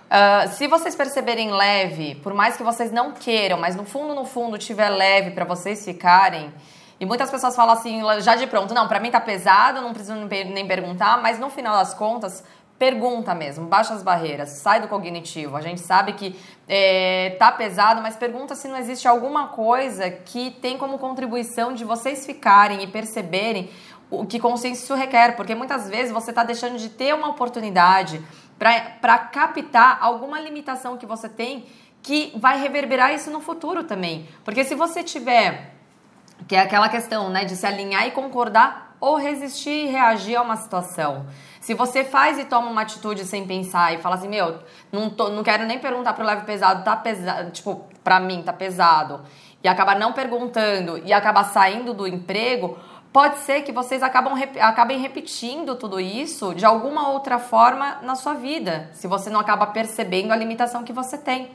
Uh, 0.10 0.50
se 0.54 0.68
vocês 0.68 0.96
perceberem 0.96 1.52
leve, 1.52 2.16
por 2.16 2.34
mais 2.34 2.58
que 2.58 2.64
vocês 2.64 2.92
não 2.92 3.12
queiram, 3.12 3.60
mas 3.60 3.76
no 3.76 3.86
fundo, 3.86 4.16
no 4.16 4.26
fundo, 4.26 4.58
tiver 4.58 4.90
leve 4.90 5.32
para 5.32 5.46
vocês 5.46 5.86
ficarem. 5.86 6.52
E 7.00 7.06
muitas 7.06 7.30
pessoas 7.30 7.56
falam 7.56 7.74
assim, 7.74 8.02
já 8.22 8.36
de 8.36 8.48
pronto, 8.48 8.74
não, 8.74 8.88
para 8.88 9.00
mim 9.00 9.12
tá 9.12 9.22
pesado, 9.22 9.82
não 9.82 9.94
preciso 9.94 10.16
nem 10.16 10.68
perguntar, 10.68 11.22
mas 11.22 11.38
no 11.38 11.50
final 11.50 11.76
das 11.78 11.94
contas, 11.94 12.44
pergunta 12.80 13.36
mesmo, 13.36 13.68
baixa 13.68 13.94
as 13.94 14.02
barreiras, 14.02 14.50
sai 14.50 14.82
do 14.82 14.88
cognitivo. 14.88 15.56
A 15.56 15.62
gente 15.62 15.82
sabe 15.82 16.14
que 16.14 16.36
é, 16.68 17.36
tá 17.38 17.52
pesado, 17.52 18.02
mas 18.02 18.16
pergunta 18.16 18.56
se 18.56 18.68
não 18.68 18.78
existe 18.78 19.08
alguma 19.08 19.50
coisa 19.50 20.10
que 20.10 20.50
tem 20.50 20.78
como 20.78 20.98
contribuição 20.98 21.72
de 21.72 21.86
vocês 21.86 22.26
ficarem 22.26 22.82
e 22.82 22.88
perceberem 22.88 23.70
o 24.10 24.26
que 24.26 24.40
consciência 24.40 24.84
isso 24.84 24.96
requer, 24.96 25.36
porque 25.36 25.54
muitas 25.54 25.88
vezes 25.88 26.12
você 26.12 26.32
está 26.32 26.44
deixando 26.44 26.78
de 26.78 26.90
ter 26.90 27.14
uma 27.14 27.30
oportunidade 27.30 28.20
para 28.60 29.18
captar 29.18 29.98
alguma 30.02 30.40
limitação 30.40 30.98
que 30.98 31.06
você 31.06 31.30
tem 31.30 31.66
que 32.04 32.34
vai 32.38 32.60
reverberar 32.60 33.14
isso 33.14 33.32
no 33.32 33.42
futuro 33.42 33.84
também. 33.84 34.28
Porque 34.44 34.64
se 34.64 34.76
você 34.76 35.04
tiver, 35.04 35.74
que 36.48 36.56
é 36.56 36.60
aquela 36.60 36.90
questão 36.90 37.30
né, 37.30 37.46
de 37.46 37.56
se 37.56 37.66
alinhar 37.66 38.06
e 38.08 38.12
concordar 38.12 38.96
ou 39.00 39.16
resistir 39.16 39.86
e 39.86 39.88
reagir 39.88 40.36
a 40.36 40.42
uma 40.42 40.58
situação. 40.58 41.26
Se 41.62 41.74
você 41.74 42.04
faz 42.04 42.38
e 42.38 42.46
toma 42.46 42.70
uma 42.70 42.82
atitude 42.82 43.26
sem 43.26 43.46
pensar 43.48 43.94
e 43.94 43.98
fala 43.98 44.16
assim, 44.16 44.28
meu, 44.28 44.60
não, 44.92 45.10
tô, 45.10 45.30
não 45.30 45.44
quero 45.44 45.66
nem 45.66 45.80
perguntar 45.80 46.14
pro 46.14 46.26
leve 46.26 46.46
pesado, 46.46 46.84
tá 46.84 46.96
pesado, 46.96 47.52
tipo, 47.52 47.86
pra 48.04 48.20
mim 48.20 48.42
tá 48.42 48.52
pesado, 48.52 49.22
e 49.64 49.68
acabar 49.68 49.98
não 49.98 50.14
perguntando 50.14 50.98
e 51.06 51.14
acabar 51.14 51.44
saindo 51.46 51.94
do 51.94 52.08
emprego, 52.08 52.78
pode 53.12 53.40
ser 53.40 53.62
que 53.64 53.72
vocês 53.72 54.04
acabam, 54.04 54.34
acabem 54.60 55.00
repetindo 55.00 55.76
tudo 55.76 56.00
isso 56.00 56.54
de 56.54 56.66
alguma 56.66 57.10
outra 57.10 57.40
forma 57.40 57.98
na 58.04 58.16
sua 58.16 58.34
vida, 58.34 58.90
se 58.94 59.08
você 59.08 59.30
não 59.30 59.40
acaba 59.40 59.68
percebendo 59.68 60.32
a 60.32 60.36
limitação 60.36 60.84
que 60.84 60.94
você 60.94 61.18
tem. 61.18 61.52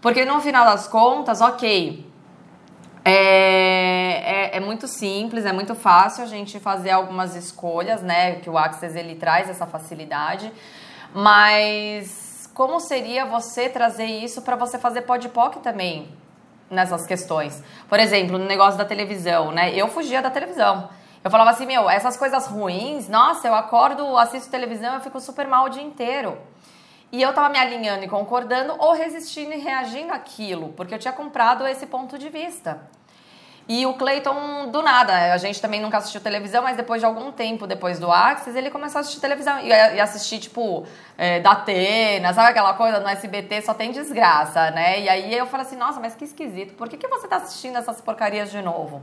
Porque 0.00 0.24
no 0.24 0.40
final 0.40 0.64
das 0.64 0.86
contas, 0.86 1.40
ok, 1.40 2.06
é, 3.04 3.12
é, 3.12 4.56
é, 4.56 4.60
muito 4.60 4.86
simples, 4.86 5.44
é 5.44 5.52
muito 5.52 5.74
fácil 5.74 6.24
a 6.24 6.26
gente 6.26 6.60
fazer 6.60 6.90
algumas 6.90 7.34
escolhas, 7.34 8.02
né? 8.02 8.36
Que 8.36 8.50
o 8.50 8.58
Access 8.58 8.96
ele 8.98 9.14
traz 9.14 9.48
essa 9.48 9.66
facilidade, 9.66 10.52
mas 11.14 12.50
como 12.52 12.80
seria 12.80 13.24
você 13.24 13.68
trazer 13.68 14.06
isso 14.06 14.42
para 14.42 14.56
você 14.56 14.78
fazer 14.78 15.02
podpoc 15.02 15.60
também 15.60 16.08
nessas 16.70 17.06
questões? 17.06 17.62
Por 17.88 17.98
exemplo, 17.98 18.38
no 18.38 18.44
negócio 18.44 18.78
da 18.78 18.84
televisão, 18.84 19.52
né? 19.52 19.74
Eu 19.74 19.88
fugia 19.88 20.20
da 20.20 20.30
televisão. 20.30 20.88
Eu 21.22 21.30
falava 21.30 21.50
assim, 21.50 21.66
meu, 21.66 21.90
essas 21.90 22.16
coisas 22.16 22.46
ruins, 22.46 23.08
nossa, 23.08 23.48
eu 23.48 23.54
acordo, 23.54 24.16
assisto 24.16 24.50
televisão, 24.50 24.94
eu 24.94 25.00
fico 25.00 25.18
super 25.18 25.46
mal 25.48 25.66
o 25.66 25.68
dia 25.68 25.82
inteiro. 25.82 26.38
E 27.10 27.22
eu 27.22 27.32
tava 27.32 27.48
me 27.48 27.58
alinhando 27.58 28.04
e 28.04 28.08
concordando 28.08 28.74
ou 28.78 28.92
resistindo 28.92 29.52
e 29.52 29.58
reagindo 29.58 30.12
àquilo, 30.12 30.72
porque 30.76 30.94
eu 30.94 30.98
tinha 30.98 31.12
comprado 31.12 31.66
esse 31.66 31.86
ponto 31.86 32.18
de 32.18 32.28
vista. 32.28 32.80
E 33.68 33.84
o 33.84 33.94
Clayton, 33.94 34.68
do 34.70 34.80
nada, 34.80 35.32
a 35.32 35.36
gente 35.38 35.60
também 35.60 35.80
nunca 35.80 35.98
assistiu 35.98 36.20
televisão, 36.20 36.62
mas 36.62 36.76
depois 36.76 37.00
de 37.00 37.06
algum 37.06 37.32
tempo, 37.32 37.66
depois 37.66 37.98
do 37.98 38.12
Axis, 38.12 38.54
ele 38.54 38.70
começou 38.70 38.98
a 38.98 39.00
assistir 39.00 39.20
televisão. 39.20 39.58
E, 39.58 39.68
e 39.68 40.00
assistir, 40.00 40.38
tipo, 40.38 40.86
é, 41.18 41.40
da 41.40 41.50
Atena, 41.50 42.32
sabe 42.32 42.50
aquela 42.50 42.74
coisa 42.74 43.00
no 43.00 43.08
SBT, 43.08 43.62
só 43.62 43.74
tem 43.74 43.90
desgraça, 43.90 44.70
né? 44.70 45.00
E 45.00 45.08
aí 45.08 45.36
eu 45.36 45.46
falei 45.46 45.66
assim, 45.66 45.76
nossa, 45.76 45.98
mas 45.98 46.14
que 46.14 46.24
esquisito, 46.24 46.74
por 46.74 46.88
que, 46.88 46.96
que 46.96 47.08
você 47.08 47.26
tá 47.26 47.36
assistindo 47.36 47.76
essas 47.76 48.00
porcarias 48.00 48.52
de 48.52 48.62
novo? 48.62 49.02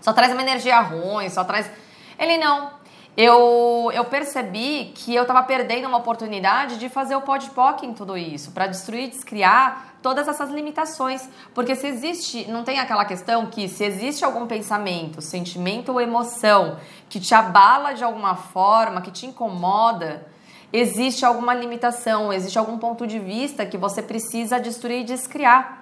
Só 0.00 0.12
traz 0.12 0.32
uma 0.32 0.42
energia 0.42 0.80
ruim, 0.80 1.28
só 1.28 1.44
traz. 1.44 1.70
Ele 2.18 2.38
não. 2.38 2.79
Eu, 3.22 3.90
eu 3.92 4.06
percebi 4.06 4.92
que 4.94 5.14
eu 5.14 5.24
estava 5.24 5.42
perdendo 5.42 5.86
uma 5.86 5.98
oportunidade 5.98 6.78
de 6.78 6.88
fazer 6.88 7.14
o 7.14 7.20
podpoc 7.20 7.84
em 7.84 7.92
tudo 7.92 8.16
isso, 8.16 8.50
para 8.52 8.66
destruir, 8.66 9.10
descriar 9.10 9.96
todas 10.00 10.26
essas 10.26 10.48
limitações. 10.48 11.28
Porque 11.52 11.76
se 11.76 11.86
existe, 11.86 12.50
não 12.50 12.64
tem 12.64 12.78
aquela 12.78 13.04
questão 13.04 13.44
que 13.44 13.68
se 13.68 13.84
existe 13.84 14.24
algum 14.24 14.46
pensamento, 14.46 15.20
sentimento 15.20 15.92
ou 15.92 16.00
emoção 16.00 16.78
que 17.10 17.20
te 17.20 17.34
abala 17.34 17.92
de 17.92 18.02
alguma 18.02 18.36
forma, 18.36 19.02
que 19.02 19.10
te 19.10 19.26
incomoda, 19.26 20.26
existe 20.72 21.22
alguma 21.22 21.52
limitação, 21.52 22.32
existe 22.32 22.58
algum 22.58 22.78
ponto 22.78 23.06
de 23.06 23.18
vista 23.18 23.66
que 23.66 23.76
você 23.76 24.00
precisa 24.00 24.58
destruir 24.58 25.02
e 25.02 25.04
descriar. 25.04 25.79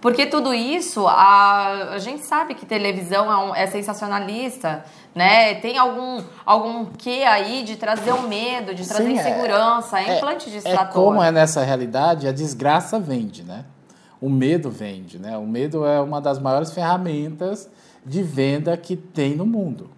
Porque 0.00 0.26
tudo 0.26 0.54
isso, 0.54 1.06
a, 1.06 1.92
a 1.92 1.98
gente 1.98 2.24
sabe 2.24 2.54
que 2.54 2.64
televisão 2.64 3.30
é, 3.30 3.36
um, 3.36 3.54
é 3.54 3.66
sensacionalista, 3.66 4.84
né? 5.14 5.54
Tem 5.56 5.76
algum, 5.76 6.22
algum 6.46 6.86
quê 6.86 7.24
aí 7.26 7.62
de 7.62 7.76
trazer 7.76 8.12
o 8.12 8.22
medo, 8.22 8.74
de 8.74 8.86
trazer 8.88 9.04
Sim, 9.04 9.18
é. 9.18 9.20
insegurança, 9.20 10.00
é, 10.00 10.08
é 10.08 10.16
implante 10.16 10.46
de 10.46 10.52
distrator. 10.52 11.02
É 11.02 11.06
como 11.06 11.22
é 11.22 11.30
nessa 11.30 11.62
realidade, 11.62 12.26
a 12.26 12.32
desgraça 12.32 12.98
vende, 12.98 13.42
né? 13.42 13.66
O 14.20 14.30
medo 14.30 14.70
vende, 14.70 15.18
né? 15.18 15.36
O 15.36 15.46
medo 15.46 15.84
é 15.84 16.00
uma 16.00 16.20
das 16.20 16.38
maiores 16.38 16.72
ferramentas 16.72 17.68
de 18.04 18.22
venda 18.22 18.76
que 18.76 18.96
tem 18.96 19.34
no 19.34 19.44
mundo. 19.44 19.90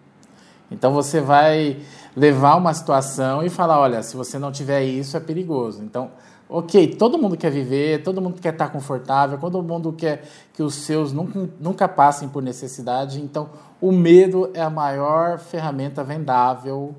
Então 0.71 0.93
você 0.93 1.21
vai 1.21 1.77
levar 2.17 2.57
uma 2.57 2.75
situação 2.75 3.43
e 3.43 3.51
falar, 3.51 3.79
olha, 3.79 4.03
se 4.03 4.17
você 4.17 4.39
não 4.39 4.51
tiver 4.51 4.83
isso 4.83 5.17
é 5.17 5.21
perigoso. 5.21 5.83
Então 5.83 6.11
ok, 6.53 6.97
todo 6.97 7.19
mundo 7.19 7.37
quer 7.37 7.51
viver, 7.51 8.03
todo 8.03 8.21
mundo 8.21 8.41
quer 8.41 8.53
estar 8.53 8.69
confortável, 8.69 9.39
todo 9.39 9.63
mundo 9.63 9.93
quer 9.93 10.29
que 10.53 10.63
os 10.63 10.75
seus 10.75 11.13
nunca, 11.13 11.49
nunca 11.59 11.89
passem 11.89 12.29
por 12.29 12.43
necessidade. 12.43 13.21
Então, 13.21 13.51
o 13.81 13.91
medo 13.91 14.51
é 14.53 14.61
a 14.61 14.69
maior 14.69 15.39
ferramenta 15.39 16.05
vendável 16.05 16.95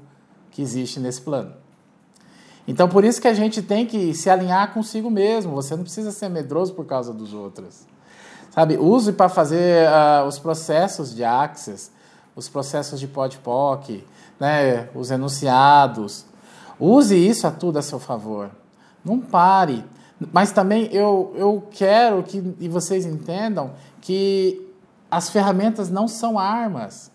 que 0.50 0.62
existe 0.62 1.00
nesse 1.00 1.22
plano. 1.22 1.54
Então, 2.68 2.90
por 2.90 3.04
isso 3.04 3.22
que 3.22 3.28
a 3.28 3.34
gente 3.34 3.62
tem 3.62 3.86
que 3.86 4.14
se 4.14 4.30
alinhar 4.30 4.74
consigo 4.74 5.12
mesmo. 5.12 5.54
Você 5.54 5.76
não 5.76 5.84
precisa 5.84 6.12
ser 6.12 6.30
medroso 6.30 6.74
por 6.74 6.86
causa 6.86 7.14
dos 7.14 7.34
outros. 7.34 7.86
Sabe, 8.50 8.78
use 8.78 9.14
para 9.14 9.30
fazer 9.30 9.88
uh, 9.88 10.28
os 10.28 10.40
processos 10.40 11.14
de 11.14 11.24
Access, 11.24 11.92
os 12.36 12.48
processos 12.48 13.00
de 13.00 13.08
PodPoc, 13.08 14.04
né, 14.40 14.90
os 14.96 15.12
enunciados. 15.12 16.26
Use 16.80 17.16
isso 17.16 17.46
a 17.46 17.52
tudo 17.52 17.78
a 17.78 17.82
seu 17.82 18.00
favor. 18.00 18.50
Não 19.04 19.20
pare. 19.20 19.84
Mas 20.32 20.52
também 20.52 20.90
eu, 20.92 21.34
eu 21.36 21.68
quero 21.72 22.24
que 22.24 22.38
e 22.60 22.70
vocês 22.70 23.06
entendam 23.06 23.74
que 24.02 24.62
as 25.10 25.30
ferramentas 25.30 25.90
não 25.90 26.08
são 26.08 26.40
armas. 26.40 27.12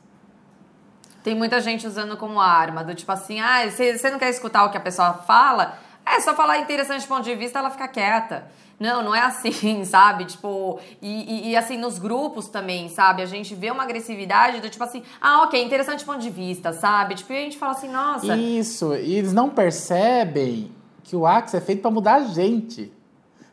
Tem 1.23 1.35
muita 1.35 1.61
gente 1.61 1.87
usando 1.87 2.17
como 2.17 2.41
arma, 2.41 2.85
do 2.85 2.95
tipo 2.95 3.11
assim, 3.11 3.41
ah, 3.41 3.69
você 3.69 4.11
não 4.11 4.19
quer 4.19 4.31
escutar 4.31 4.65
o 4.65 4.71
que 4.71 4.77
a 4.77 4.81
pessoa 4.81 5.15
fala? 5.15 5.79
É 6.07 6.21
só 6.21 6.35
falar 6.35 6.59
interessante 6.59 7.07
ponto 7.07 7.23
de 7.23 7.35
vista, 7.35 7.59
ela 7.59 7.71
fica 7.71 7.87
quieta. 7.89 8.47
Não, 8.79 9.03
não 9.03 9.15
é 9.15 9.21
assim, 9.21 9.83
sabe? 9.85 10.25
Tipo, 10.25 10.79
e, 11.03 11.49
e, 11.49 11.51
e, 11.51 11.57
assim, 11.57 11.77
nos 11.77 11.99
grupos 11.99 12.49
também, 12.49 12.89
sabe? 12.89 13.23
A 13.23 13.27
gente 13.27 13.55
vê 13.55 13.71
uma 13.71 13.83
agressividade 13.83 14.61
do 14.61 14.71
tipo 14.71 14.85
assim, 14.85 15.03
ah, 15.21 15.43
ok, 15.43 15.63
interessante 15.63 16.05
ponto 16.05 16.21
de 16.21 16.31
vista, 16.31 16.73
sabe? 16.73 17.17
Tipo, 17.17 17.33
e 17.33 17.37
a 17.37 17.41
gente 17.41 17.59
fala 17.59 17.73
assim, 17.73 17.89
nossa. 17.89 18.37
Isso, 18.37 18.95
e 18.95 19.17
eles 19.17 19.33
não 19.33 19.51
percebem 19.51 20.73
que 21.09 21.17
o 21.17 21.27
Axis 21.27 21.55
é 21.55 21.61
feito 21.63 21.81
para 21.81 21.91
mudar 21.91 22.17
a 22.17 22.25
gente, 22.25 22.93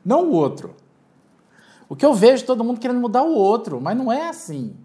não 0.04 0.26
o 0.26 0.32
outro. 0.34 0.76
O 1.88 1.96
que 1.96 2.06
eu 2.06 2.14
vejo 2.14 2.46
todo 2.46 2.66
mundo 2.66 2.82
querendo 2.82 3.00
mudar 3.00 3.24
o 3.24 3.34
outro, 3.34 3.80
mas 3.80 3.96
não 3.96 4.12
é 4.12 4.28
assim. 4.28 4.76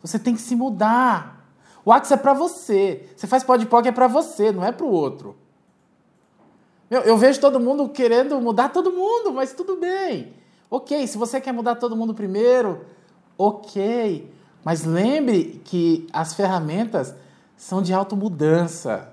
Você 0.00 0.16
tem 0.16 0.36
que 0.36 0.40
se 0.40 0.54
mudar. 0.54 1.44
O 1.84 1.90
Axis 1.92 2.12
é 2.12 2.16
para 2.16 2.32
você. 2.32 3.08
Você 3.16 3.26
faz 3.26 3.42
podpoc 3.42 3.88
é 3.88 3.90
para 3.90 4.06
você, 4.06 4.52
não 4.52 4.64
é 4.64 4.70
para 4.70 4.86
o 4.86 4.88
outro. 4.88 5.34
Eu, 6.88 7.00
eu 7.00 7.18
vejo 7.18 7.40
todo 7.40 7.58
mundo 7.58 7.88
querendo 7.88 8.40
mudar 8.40 8.68
todo 8.68 8.92
mundo, 8.92 9.32
mas 9.32 9.52
tudo 9.52 9.74
bem. 9.74 10.32
Ok, 10.70 11.04
se 11.08 11.18
você 11.18 11.40
quer 11.40 11.52
mudar 11.52 11.74
todo 11.74 11.96
mundo 11.96 12.14
primeiro, 12.14 12.84
ok. 13.36 14.32
Mas 14.62 14.84
lembre 14.84 15.60
que 15.64 16.06
as 16.12 16.34
ferramentas 16.34 17.16
são 17.56 17.82
de 17.82 17.92
automudança. 17.92 19.12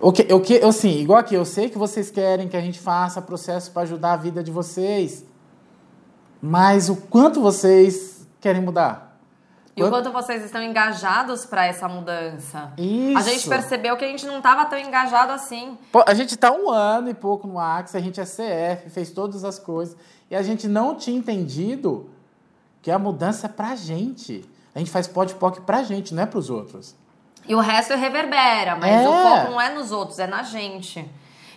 O 0.00 0.12
que, 0.12 0.22
o 0.32 0.40
que, 0.40 0.56
assim, 0.64 0.98
igual 1.00 1.18
aqui, 1.18 1.34
eu 1.34 1.44
sei 1.44 1.68
que 1.68 1.76
vocês 1.76 2.10
querem 2.10 2.48
que 2.48 2.56
a 2.56 2.60
gente 2.60 2.80
faça 2.80 3.20
processo 3.20 3.70
para 3.70 3.82
ajudar 3.82 4.14
a 4.14 4.16
vida 4.16 4.42
de 4.42 4.50
vocês, 4.50 5.26
mas 6.40 6.88
o 6.88 6.96
quanto 6.96 7.40
vocês 7.40 8.26
querem 8.40 8.62
mudar? 8.62 9.18
E 9.76 9.82
o 9.82 9.90
quanto 9.90 10.10
vocês 10.10 10.42
estão 10.44 10.62
engajados 10.62 11.44
para 11.44 11.66
essa 11.66 11.86
mudança? 11.86 12.72
Isso. 12.78 13.18
A 13.18 13.22
gente 13.22 13.48
percebeu 13.48 13.96
que 13.96 14.04
a 14.04 14.08
gente 14.08 14.26
não 14.26 14.38
estava 14.38 14.64
tão 14.64 14.78
engajado 14.78 15.32
assim. 15.32 15.76
Pô, 15.92 16.02
a 16.06 16.14
gente 16.14 16.34
está 16.34 16.50
um 16.50 16.70
ano 16.70 17.10
e 17.10 17.14
pouco 17.14 17.46
no 17.46 17.58
Axis, 17.58 17.94
a 17.94 18.00
gente 18.00 18.18
é 18.20 18.24
CF, 18.24 18.90
fez 18.90 19.10
todas 19.10 19.44
as 19.44 19.58
coisas, 19.58 19.96
e 20.30 20.34
a 20.34 20.42
gente 20.42 20.66
não 20.66 20.94
tinha 20.94 21.16
entendido 21.16 22.08
que 22.80 22.90
a 22.90 22.98
mudança 22.98 23.46
é 23.46 23.50
para 23.50 23.68
a 23.68 23.76
gente. 23.76 24.48
A 24.74 24.78
gente 24.78 24.90
faz 24.90 25.06
podpoc 25.06 25.60
para 25.60 25.78
a 25.78 25.82
gente, 25.82 26.14
não 26.14 26.22
é 26.22 26.26
para 26.26 26.38
os 26.38 26.48
outros. 26.48 26.94
E 27.50 27.54
o 27.56 27.58
resto 27.58 27.96
reverbera, 27.96 28.76
mas 28.76 28.92
é. 28.92 29.08
o 29.08 29.12
foco 29.12 29.50
não 29.50 29.60
é 29.60 29.70
nos 29.70 29.90
outros, 29.90 30.20
é 30.20 30.26
na 30.28 30.44
gente. 30.44 31.04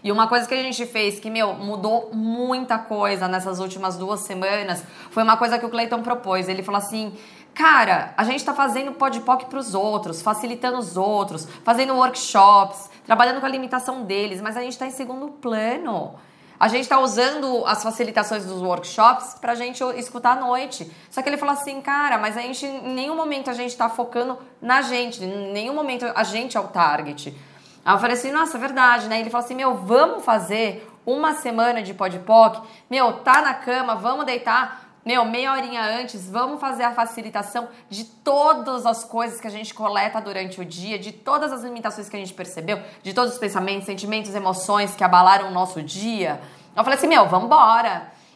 E 0.04 0.12
uma 0.12 0.28
coisa 0.28 0.48
que 0.48 0.54
a 0.56 0.64
gente 0.64 0.88
fez 0.88 1.20
que, 1.20 1.30
meu, 1.30 1.54
mudou 1.54 2.10
muita 2.12 2.80
coisa 2.80 3.28
nessas 3.28 3.60
últimas 3.60 3.96
duas 3.96 4.22
semanas 4.22 4.84
foi 5.12 5.22
uma 5.22 5.38
coisa 5.38 5.60
que 5.60 5.66
o 5.68 5.70
Cleiton 5.70 6.02
propôs. 6.02 6.50
Ele 6.50 6.64
falou 6.64 6.80
assim: 6.80 7.14
cara, 7.54 8.12
a 8.18 8.24
gente 8.24 8.44
tá 8.44 8.56
fazendo 8.56 8.94
podpoc 8.94 9.46
pros 9.46 9.76
outros, 9.76 10.20
facilitando 10.20 10.80
os 10.80 10.98
outros, 10.98 11.48
fazendo 11.64 11.94
workshops, 11.94 12.90
trabalhando 13.06 13.40
com 13.40 13.46
a 13.46 13.50
limitação 13.50 14.02
deles, 14.02 14.42
mas 14.42 14.58
a 14.58 14.62
gente 14.62 14.76
tá 14.76 14.88
em 14.88 14.92
segundo 14.92 15.28
plano. 15.28 16.16
A 16.64 16.70
gente 16.70 16.84
está 16.84 16.98
usando 16.98 17.66
as 17.66 17.84
facilitações 17.84 18.46
dos 18.46 18.62
workshops 18.62 19.34
para 19.34 19.52
a 19.52 19.56
gente 19.56 19.84
escutar 19.98 20.38
à 20.38 20.40
noite. 20.40 20.90
Só 21.10 21.22
que 21.22 21.28
ele 21.28 21.36
falou 21.36 21.56
assim, 21.56 21.82
cara, 21.82 22.18
mas 22.18 22.38
a 22.38 22.40
gente, 22.40 22.66
em 22.66 22.94
nenhum 22.94 23.18
momento 23.18 23.50
a 23.50 23.54
gente 23.54 23.72
está 23.72 23.90
focando 23.90 24.40
na 24.62 24.82
gente, 24.82 25.22
em 25.22 25.52
nenhum 25.52 25.74
momento 25.74 26.06
a 26.16 26.24
gente 26.24 26.56
é 26.56 26.60
o 26.62 26.70
target. 26.70 27.38
Aí 27.84 27.94
eu 27.94 28.00
falei 28.00 28.16
assim, 28.16 28.32
nossa, 28.32 28.56
é 28.56 28.62
verdade, 28.62 29.10
né? 29.10 29.20
Ele 29.20 29.30
falou 29.30 29.44
assim, 29.44 29.56
meu, 29.56 29.76
vamos 29.76 30.24
fazer 30.24 30.90
uma 31.06 31.34
semana 31.34 31.84
de 31.84 31.94
podpoc? 31.94 32.62
Meu, 32.90 33.12
tá 33.12 33.42
na 33.42 33.56
cama, 33.56 33.96
vamos 33.96 34.26
deitar 34.26 34.83
meu, 35.06 35.26
meia 35.26 35.52
horinha 35.52 35.82
antes, 36.00 36.30
vamos 36.30 36.62
fazer 36.62 36.84
a 36.84 36.94
facilitação 36.94 37.68
de 37.90 38.06
todas 38.06 38.86
as 38.86 39.04
coisas 39.04 39.42
que 39.42 39.48
a 39.48 39.50
gente 39.50 39.74
coleta 39.74 40.22
durante 40.22 40.62
o 40.62 40.66
dia, 40.66 40.98
de 40.98 41.12
todas 41.12 41.52
as 41.52 41.62
limitações 41.62 42.08
que 42.08 42.16
a 42.16 42.20
gente 42.20 42.34
percebeu, 42.34 42.80
de 43.02 43.14
todos 43.14 43.34
os 43.34 43.40
pensamentos, 43.40 43.86
sentimentos, 43.86 44.34
emoções 44.34 44.96
que 44.96 45.04
abalaram 45.04 45.50
o 45.50 45.52
nosso 45.52 45.82
dia. 45.84 46.40
Eu 46.76 46.84
falei 46.84 46.98
assim, 46.98 47.08
meu, 47.08 47.28
vamos. 47.28 47.50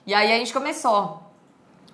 E 0.05 0.13
aí 0.13 0.31
a 0.31 0.37
gente 0.37 0.51
começou. 0.51 1.23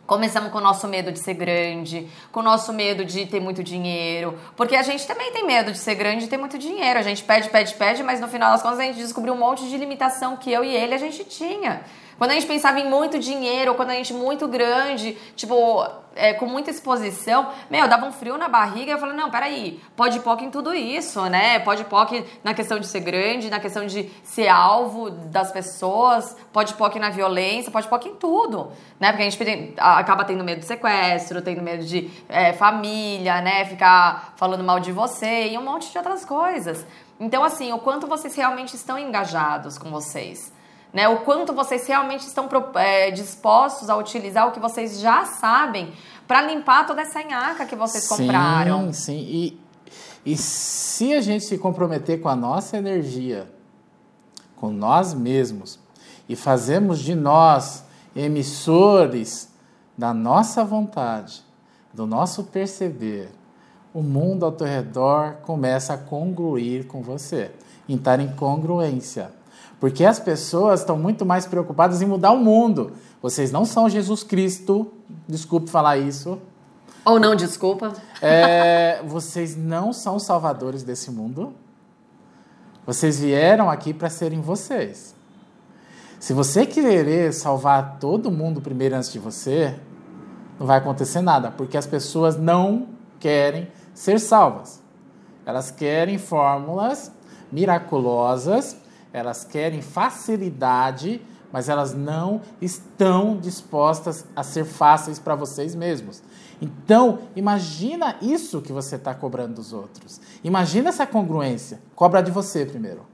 Começamos 0.06 0.52
com 0.52 0.58
o 0.58 0.62
nosso 0.62 0.86
medo 0.88 1.14
de 1.14 1.20
ser 1.20 1.34
grande, 1.34 2.10
com 2.32 2.42
o 2.42 2.44
nosso 2.44 2.74
medo 2.74 3.06
de 3.06 3.26
ter 3.26 3.40
muito 3.40 3.64
dinheiro, 3.64 4.38
porque 4.56 4.76
a 4.76 4.84
gente 4.84 5.08
também 5.08 5.32
tem 5.32 5.46
medo 5.46 5.72
de 5.72 5.78
ser 5.78 5.96
grande 5.96 6.26
e 6.26 6.28
ter 6.28 6.36
muito 6.36 6.58
dinheiro. 6.58 7.00
A 7.00 7.02
gente 7.02 7.24
pede, 7.24 7.50
pede, 7.50 7.74
pede, 7.76 8.04
mas 8.04 8.20
no 8.20 8.28
final 8.28 8.52
das 8.52 8.62
contas 8.62 8.80
a 8.80 8.84
gente 8.84 8.98
descobriu 8.98 9.34
um 9.34 9.38
monte 9.38 9.66
de 9.70 9.78
limitação 9.78 10.36
que 10.36 10.52
eu 10.52 10.64
e 10.64 10.76
ele 10.76 10.94
a 10.94 10.98
gente 10.98 11.24
tinha. 11.24 11.84
Quando 12.18 12.32
a 12.32 12.34
gente 12.34 12.46
pensava 12.46 12.80
em 12.80 12.90
muito 12.90 13.20
dinheiro, 13.20 13.72
ou 13.72 13.78
quando 13.78 13.90
a 13.90 13.96
gente 13.96 14.14
muito 14.14 14.48
grande, 14.48 15.18
tipo, 15.36 15.84
é, 16.16 16.34
com 16.34 16.46
muita 16.46 16.70
exposição, 16.70 17.50
meu, 17.70 17.88
dava 17.88 18.06
um 18.06 18.12
frio 18.12 18.38
na 18.38 18.48
barriga. 18.48 18.92
Eu 18.92 18.98
falei, 19.00 19.16
não, 19.16 19.30
peraí, 19.30 19.82
pode 19.96 20.20
POC 20.20 20.46
em 20.46 20.52
tudo 20.52 20.74
isso, 20.74 21.22
né? 21.26 21.60
Pode 21.60 21.84
POC 21.86 22.26
na 22.44 22.54
questão 22.54 22.80
de 22.80 22.88
ser 22.88 23.00
grande, 23.00 23.50
na 23.50 23.60
questão 23.60 23.86
de 23.86 24.10
ser 24.24 24.48
alvo 24.48 25.10
das 25.10 25.52
pessoas, 25.52 26.36
pode 26.52 26.74
POC 26.76 27.00
na 27.00 27.10
violência, 27.10 27.72
pode 27.72 27.88
POC 27.88 28.10
em 28.10 28.16
tudo, 28.16 28.72
né? 29.00 29.10
Porque 29.12 29.24
a 29.24 29.30
gente 29.30 29.74
acaba 29.78 30.24
tendo 30.24 30.44
medo 30.44 30.60
de 30.60 30.66
sequestro, 30.66 31.42
tendo 31.42 31.62
medo 31.62 31.84
de 31.84 32.10
é, 32.30 32.54
família, 32.54 33.42
né? 33.42 33.66
Ficar 33.66 34.34
falando 34.36 34.64
mal 34.64 34.80
de 34.80 34.92
você 34.92 35.50
e 35.50 35.58
um 35.58 35.64
monte 35.64 35.92
de 35.92 35.98
outras 35.98 36.24
coisas. 36.24 36.86
Então, 37.20 37.44
assim, 37.44 37.72
o 37.74 37.80
quanto 37.80 38.08
vocês 38.08 38.36
realmente 38.36 38.76
estão 38.76 38.98
engajados 38.98 39.78
com 39.78 39.90
vocês 39.90 40.52
né? 40.94 41.10
O 41.10 41.22
quanto 41.22 41.54
vocês 41.54 41.88
realmente 41.88 42.28
estão 42.28 42.48
é, 42.76 43.10
dispostos 43.10 43.90
a 43.90 43.98
utilizar 43.98 44.48
o 44.48 44.52
que 44.52 44.60
vocês 44.60 45.00
já 45.00 45.26
sabem 45.26 45.92
para 46.28 46.44
limpar 46.44 46.86
toda 46.86 47.02
essa 47.02 47.22
nhaca 47.24 47.66
que 47.66 47.76
vocês 47.76 48.04
sim, 48.04 48.18
compraram. 48.18 48.94
Sim, 48.94 49.18
e, 49.18 49.60
e 50.24 50.38
se 50.38 51.14
a 51.14 51.22
gente 51.22 51.46
se 51.46 51.58
comprometer 51.58 52.22
com 52.22 52.30
a 52.30 52.36
nossa 52.36 52.78
energia, 52.78 53.52
com 54.56 54.70
nós 54.70 55.14
mesmos, 55.14 55.80
e 56.30 56.36
fazemos 56.36 57.00
de 57.00 57.16
nós 57.16 57.84
emissores 58.16 59.52
da 59.98 60.14
nossa 60.14 60.64
vontade, 60.64 61.44
do 61.92 62.06
nosso 62.06 62.46
perceber, 62.46 63.30
o 63.94 64.02
mundo 64.02 64.46
ao 64.46 64.52
teu 64.52 64.66
redor 64.66 65.38
começa 65.44 65.94
a 65.94 65.98
congruir 65.98 66.88
com 66.88 67.02
você, 67.02 67.52
entrar 67.88 68.20
em 68.20 68.34
congruência. 68.36 69.32
Porque 69.84 70.06
as 70.06 70.18
pessoas 70.18 70.80
estão 70.80 70.98
muito 70.98 71.26
mais 71.26 71.46
preocupadas 71.46 72.02
em 72.02 72.06
mudar 72.06 72.32
o 72.32 72.38
mundo. 72.38 72.94
Vocês 73.22 73.52
não 73.52 73.66
são 73.66 73.90
Jesus 73.90 74.24
Cristo, 74.24 74.90
desculpe 75.28 75.70
falar 75.70 75.98
isso. 75.98 76.40
Ou 77.04 77.20
não, 77.20 77.36
desculpa. 77.36 77.92
É, 78.22 79.04
vocês 79.06 79.58
não 79.58 79.92
são 79.92 80.18
salvadores 80.20 80.84
desse 80.84 81.12
mundo. 81.12 81.54
Vocês 82.86 83.20
vieram 83.20 83.70
aqui 83.70 83.94
para 83.94 84.10
serem 84.10 84.40
vocês. 84.40 85.14
Se 86.18 86.32
você 86.32 86.66
querer 86.66 87.34
salvar 87.34 87.98
todo 88.00 88.32
mundo 88.32 88.62
primeiro 88.62 88.96
antes 88.96 89.12
de 89.12 89.20
você, 89.20 89.78
não 90.58 90.66
vai 90.66 90.78
acontecer 90.78 91.20
nada, 91.20 91.52
porque 91.52 91.76
as 91.76 91.86
pessoas 91.86 92.38
não 92.38 92.88
querem 93.20 93.68
ser 93.94 94.18
salvas. 94.18 94.82
Elas 95.46 95.72
querem 95.72 96.18
fórmulas 96.18 97.12
miraculosas 97.52 98.82
elas 99.14 99.46
querem 99.46 99.82
facilidade, 99.82 101.22
mas 101.52 101.70
elas 101.70 101.94
não 101.94 102.42
estão 102.60 103.38
dispostas 103.38 104.26
a 104.36 104.42
ser 104.42 104.66
fáceis 104.66 105.20
para 105.20 105.36
vocês 105.36 105.76
mesmos. 105.76 106.24
Então, 106.60 107.20
imagina 107.36 108.16
isso 108.22 108.62
que 108.62 108.74
você 108.74 108.96
está 108.96 109.14
cobrando 109.14 109.54
dos 109.54 109.72
outros. 109.72 110.20
Imagina 110.44 110.90
essa 110.90 111.06
congruência. 111.06 111.80
Cobra 111.96 112.24
de 112.24 112.32
você 112.32 112.66
primeiro. 112.66 113.06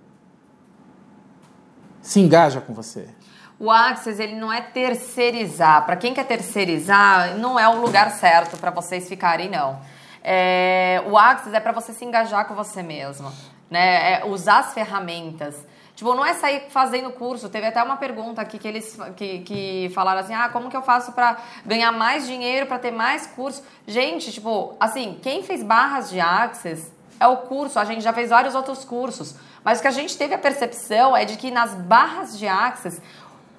Se 2.01 2.21
engaja 2.21 2.61
com 2.61 2.73
você. 2.73 3.09
O 3.59 3.69
Access 3.69 4.21
ele 4.21 4.35
não 4.35 4.53
é 4.53 4.61
terceirizar. 4.61 5.85
Para 5.85 5.97
quem 5.97 6.13
quer 6.13 6.25
terceirizar, 6.25 7.35
não 7.37 7.59
é 7.59 7.67
o 7.67 7.81
lugar 7.81 8.09
certo 8.11 8.55
para 8.57 8.71
vocês 8.71 9.09
ficarem 9.09 9.49
não. 9.49 9.81
É, 10.23 11.03
o 11.07 11.17
Access 11.17 11.53
é 11.53 11.59
para 11.59 11.73
você 11.73 11.91
se 11.91 12.05
engajar 12.05 12.47
com 12.47 12.55
você 12.55 12.81
mesmo, 12.81 13.29
né? 13.69 14.13
É 14.13 14.25
usar 14.25 14.59
as 14.59 14.73
ferramentas. 14.73 15.55
Tipo, 15.99 16.15
não 16.15 16.25
é 16.25 16.33
sair 16.33 16.67
fazendo 16.69 17.11
curso. 17.11 17.49
Teve 17.49 17.67
até 17.67 17.83
uma 17.83 17.97
pergunta 17.97 18.41
aqui 18.41 18.57
que 18.57 18.65
eles 18.65 18.97
que, 19.17 19.39
que 19.39 19.91
falaram 19.93 20.21
assim: 20.21 20.33
ah, 20.33 20.47
como 20.47 20.69
que 20.69 20.77
eu 20.77 20.81
faço 20.81 21.11
para 21.11 21.35
ganhar 21.65 21.91
mais 21.91 22.25
dinheiro, 22.25 22.67
para 22.67 22.79
ter 22.79 22.89
mais 22.89 23.27
curso? 23.27 23.61
Gente, 23.85 24.31
tipo, 24.31 24.77
assim, 24.79 25.19
quem 25.21 25.43
fez 25.43 25.61
barras 25.61 26.09
de 26.09 26.17
Access 26.21 26.89
é 27.19 27.27
o 27.27 27.35
curso. 27.35 27.77
A 27.77 27.83
gente 27.83 27.99
já 27.99 28.13
fez 28.13 28.29
vários 28.29 28.55
outros 28.55 28.85
cursos. 28.85 29.35
Mas 29.61 29.79
o 29.79 29.81
que 29.81 29.89
a 29.89 29.91
gente 29.91 30.17
teve 30.17 30.33
a 30.33 30.37
percepção 30.37 31.17
é 31.17 31.25
de 31.25 31.35
que 31.35 31.51
nas 31.51 31.75
barras 31.75 32.39
de 32.39 32.47
Access 32.47 33.01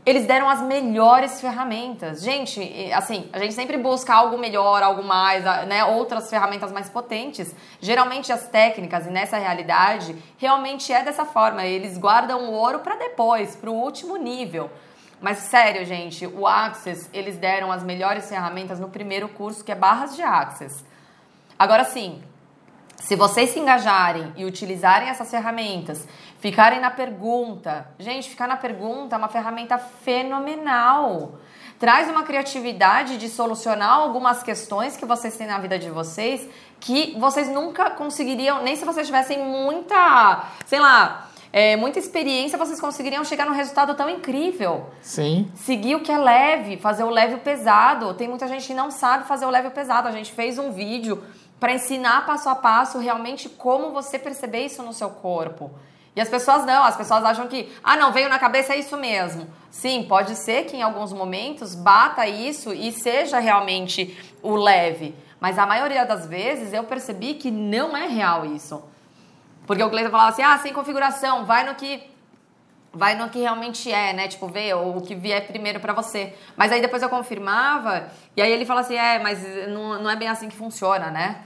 eles 0.05 0.27
deram 0.27 0.49
as 0.49 0.63
melhores 0.63 1.41
ferramentas. 1.41 2.23
Gente, 2.23 2.91
assim, 2.93 3.29
a 3.33 3.39
gente 3.39 3.53
sempre 3.53 3.77
busca 3.77 4.15
algo 4.15 4.39
melhor, 4.39 4.83
algo 4.83 5.03
mais, 5.03 5.45
né, 5.67 5.85
outras 5.85 6.31
ferramentas 6.31 6.73
mais 6.73 6.89
potentes. 6.89 7.55
Geralmente 7.81 8.33
as 8.33 8.49
técnicas, 8.49 9.07
e 9.07 9.11
nessa 9.11 9.37
realidade, 9.37 10.17
realmente 10.39 10.93
é 10.93 11.05
dessa 11.05 11.27
forma. 11.27 11.65
Eles 11.65 11.99
guardam 11.99 12.51
o 12.51 12.53
ouro 12.53 12.79
para 12.79 12.97
depois, 12.97 13.55
para 13.55 13.71
o 13.71 13.75
último 13.75 14.17
nível. 14.17 14.71
Mas 15.21 15.37
sério, 15.39 15.85
gente, 15.85 16.27
o 16.27 16.47
Access, 16.47 17.11
eles 17.13 17.37
deram 17.37 17.71
as 17.71 17.83
melhores 17.83 18.27
ferramentas 18.27 18.81
no 18.81 18.89
primeiro 18.89 19.29
curso, 19.29 19.63
que 19.63 19.71
é 19.71 19.75
Barras 19.75 20.17
de 20.17 20.23
Access. 20.23 20.83
Agora 21.59 21.85
sim, 21.85 22.23
se 22.97 23.17
vocês 23.17 23.51
se 23.51 23.59
engajarem 23.59 24.33
e 24.35 24.47
utilizarem 24.47 25.11
essas 25.11 25.31
ferramentas, 25.31 26.07
ficarem 26.41 26.81
na 26.81 26.91
pergunta, 26.91 27.87
gente, 27.99 28.29
ficar 28.29 28.49
na 28.49 28.57
pergunta 28.57 29.15
é 29.15 29.19
uma 29.19 29.29
ferramenta 29.29 29.79
fenomenal. 29.79 31.37
Traz 31.79 32.11
uma 32.11 32.25
criatividade 32.25 33.17
de 33.17 33.29
solucionar 33.29 33.93
algumas 33.93 34.43
questões 34.43 34.97
que 34.97 35.07
vocês 35.07 35.37
têm 35.37 35.47
na 35.47 35.59
vida 35.59 35.79
de 35.79 35.89
vocês 35.89 36.47
que 36.81 37.15
vocês 37.19 37.49
nunca 37.49 37.91
conseguiriam, 37.91 38.63
nem 38.63 38.75
se 38.75 38.85
vocês 38.85 39.07
tivessem 39.07 39.39
muita, 39.45 40.45
sei 40.65 40.81
lá, 40.81 41.29
é, 41.53 41.77
muita 41.77 41.99
experiência, 41.99 42.57
vocês 42.57 42.81
conseguiriam 42.81 43.25
chegar 43.25 43.45
num 43.45 43.53
resultado 43.53 43.95
tão 43.95 44.09
incrível. 44.09 44.87
Sim. 45.03 45.51
Seguir 45.55 45.97
o 45.97 46.01
que 46.01 46.11
é 46.11 46.17
leve, 46.17 46.79
fazer 46.79 47.05
o 47.05 47.11
leve 47.11 47.35
e 47.35 47.37
o 47.37 47.41
pesado. 47.41 48.15
Tem 48.15 48.29
muita 48.29 48.49
gente 48.49 48.67
que 48.67 48.75
não 48.75 48.91
sabe 48.91 49.27
fazer 49.27 49.45
o 49.45 49.51
leve 49.51 49.69
e 49.69 49.71
o 49.71 49.75
pesado. 49.75 50.09
A 50.09 50.13
gente 50.13 50.33
fez 50.33 50.59
um 50.59 50.73
vídeo 50.73 51.23
para 51.59 51.75
ensinar 51.75 52.25
passo 52.25 52.49
a 52.49 52.55
passo 52.55 52.99
realmente 52.99 53.49
como 53.49 53.91
você 53.91 54.19
perceber 54.19 54.65
isso 54.65 54.83
no 54.83 54.95
seu 54.95 55.11
corpo. 55.11 55.71
E 56.15 56.21
as 56.21 56.29
pessoas 56.29 56.65
não, 56.65 56.83
as 56.83 56.97
pessoas 56.97 57.25
acham 57.25 57.47
que, 57.47 57.73
ah, 57.85 57.97
não, 57.97 58.13
veio 58.13 58.29
na 58.29 58.39
cabeça, 58.39 58.75
é 58.75 58.79
isso 58.79 58.97
mesmo. 58.97 59.47
Sim, 59.71 60.05
pode 60.09 60.35
ser 60.35 60.65
que 60.65 60.77
em 60.77 60.83
alguns 60.83 61.13
momentos 61.13 61.75
bata 61.75 62.27
isso 62.27 62.73
e 62.73 62.91
seja 62.93 63.39
realmente 63.39 64.19
o 64.43 64.57
leve. 64.57 65.15
Mas 65.41 65.59
a 65.59 65.67
maioria 65.67 66.05
das 66.05 66.27
vezes 66.27 66.73
eu 66.73 66.85
percebi 66.85 67.35
que 67.35 67.51
não 67.51 67.97
é 67.97 68.07
real 68.07 68.45
isso. 68.45 68.83
Porque 69.67 69.83
o 69.83 69.89
Cleiton 69.89 70.11
falava 70.11 70.31
assim, 70.31 70.43
ah, 70.43 70.59
sem 70.59 70.73
configuração, 70.73 71.45
vai 71.45 71.65
no 71.65 71.75
que 71.75 72.11
vai 72.93 73.15
no 73.15 73.29
que 73.29 73.39
realmente 73.39 73.91
é, 73.93 74.13
né? 74.13 74.27
Tipo, 74.27 74.49
ver 74.49 74.75
o 74.75 75.01
que 75.01 75.15
vier 75.15 75.47
primeiro 75.47 75.79
para 75.79 75.93
você. 75.93 76.35
Mas 76.57 76.73
aí 76.73 76.81
depois 76.81 77.03
eu 77.03 77.09
confirmava, 77.09 78.09
e 78.37 78.43
aí 78.43 78.51
ele 78.51 78.67
fala 78.67 78.81
assim, 78.81 78.97
é, 78.97 79.21
mas 79.21 79.41
não, 79.69 80.03
não 80.03 80.11
é 80.11 80.17
bem 80.17 80.27
assim 80.27 80.49
que 80.49 80.57
funciona, 80.57 81.09
né? 81.09 81.45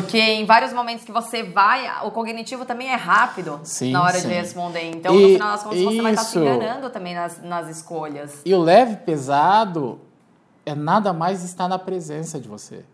Porque 0.00 0.18
em 0.18 0.46
vários 0.46 0.72
momentos 0.72 1.04
que 1.04 1.12
você 1.12 1.42
vai, 1.42 1.86
o 2.06 2.10
cognitivo 2.10 2.64
também 2.64 2.88
é 2.88 2.94
rápido 2.94 3.60
sim, 3.62 3.90
na 3.90 4.02
hora 4.02 4.18
sim. 4.18 4.28
de 4.28 4.34
responder. 4.34 4.90
Então, 4.90 5.14
e 5.14 5.22
no 5.22 5.28
final 5.34 5.52
das 5.52 5.62
contas, 5.62 5.78
isso. 5.80 5.90
você 5.90 6.00
vai 6.00 6.12
estar 6.12 6.24
se 6.24 6.38
enganando 6.38 6.88
também 6.88 7.14
nas, 7.14 7.42
nas 7.42 7.68
escolhas. 7.68 8.40
E 8.44 8.54
o 8.54 8.60
leve 8.60 8.96
pesado 8.96 10.00
é 10.64 10.74
nada 10.74 11.12
mais 11.12 11.44
estar 11.44 11.68
na 11.68 11.78
presença 11.78 12.40
de 12.40 12.48
você. 12.48 12.84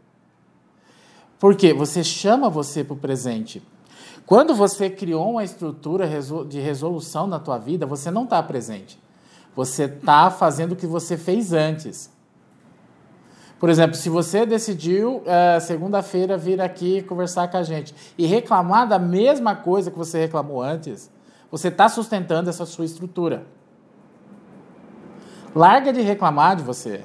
Porque 1.38 1.72
você 1.72 2.02
chama 2.02 2.50
você 2.50 2.82
para 2.82 2.94
o 2.94 2.96
presente. 2.96 3.62
Quando 4.26 4.54
você 4.54 4.90
criou 4.90 5.30
uma 5.30 5.44
estrutura 5.44 6.08
de 6.48 6.60
resolução 6.60 7.26
na 7.26 7.38
tua 7.38 7.58
vida, 7.58 7.86
você 7.86 8.10
não 8.10 8.24
está 8.24 8.42
presente. 8.42 8.98
Você 9.54 9.84
está 9.84 10.30
fazendo 10.30 10.72
o 10.72 10.76
que 10.76 10.86
você 10.86 11.16
fez 11.16 11.52
antes. 11.52 12.10
Por 13.58 13.68
exemplo, 13.68 13.96
se 13.96 14.08
você 14.08 14.46
decidiu 14.46 15.22
é, 15.26 15.58
segunda-feira 15.58 16.36
vir 16.36 16.60
aqui 16.60 17.02
conversar 17.02 17.48
com 17.48 17.56
a 17.56 17.62
gente 17.62 17.94
e 18.16 18.24
reclamar 18.24 18.86
da 18.86 18.98
mesma 18.98 19.56
coisa 19.56 19.90
que 19.90 19.98
você 19.98 20.18
reclamou 20.18 20.62
antes, 20.62 21.10
você 21.50 21.68
está 21.68 21.88
sustentando 21.88 22.48
essa 22.48 22.64
sua 22.64 22.84
estrutura. 22.84 23.46
Larga 25.54 25.92
de 25.92 26.00
reclamar 26.02 26.56
de 26.56 26.62
você. 26.62 27.02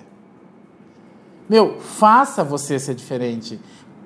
Meu, 1.50 1.80
faça 1.80 2.44
você 2.44 2.78
ser 2.78 2.94
diferente. 2.94 3.60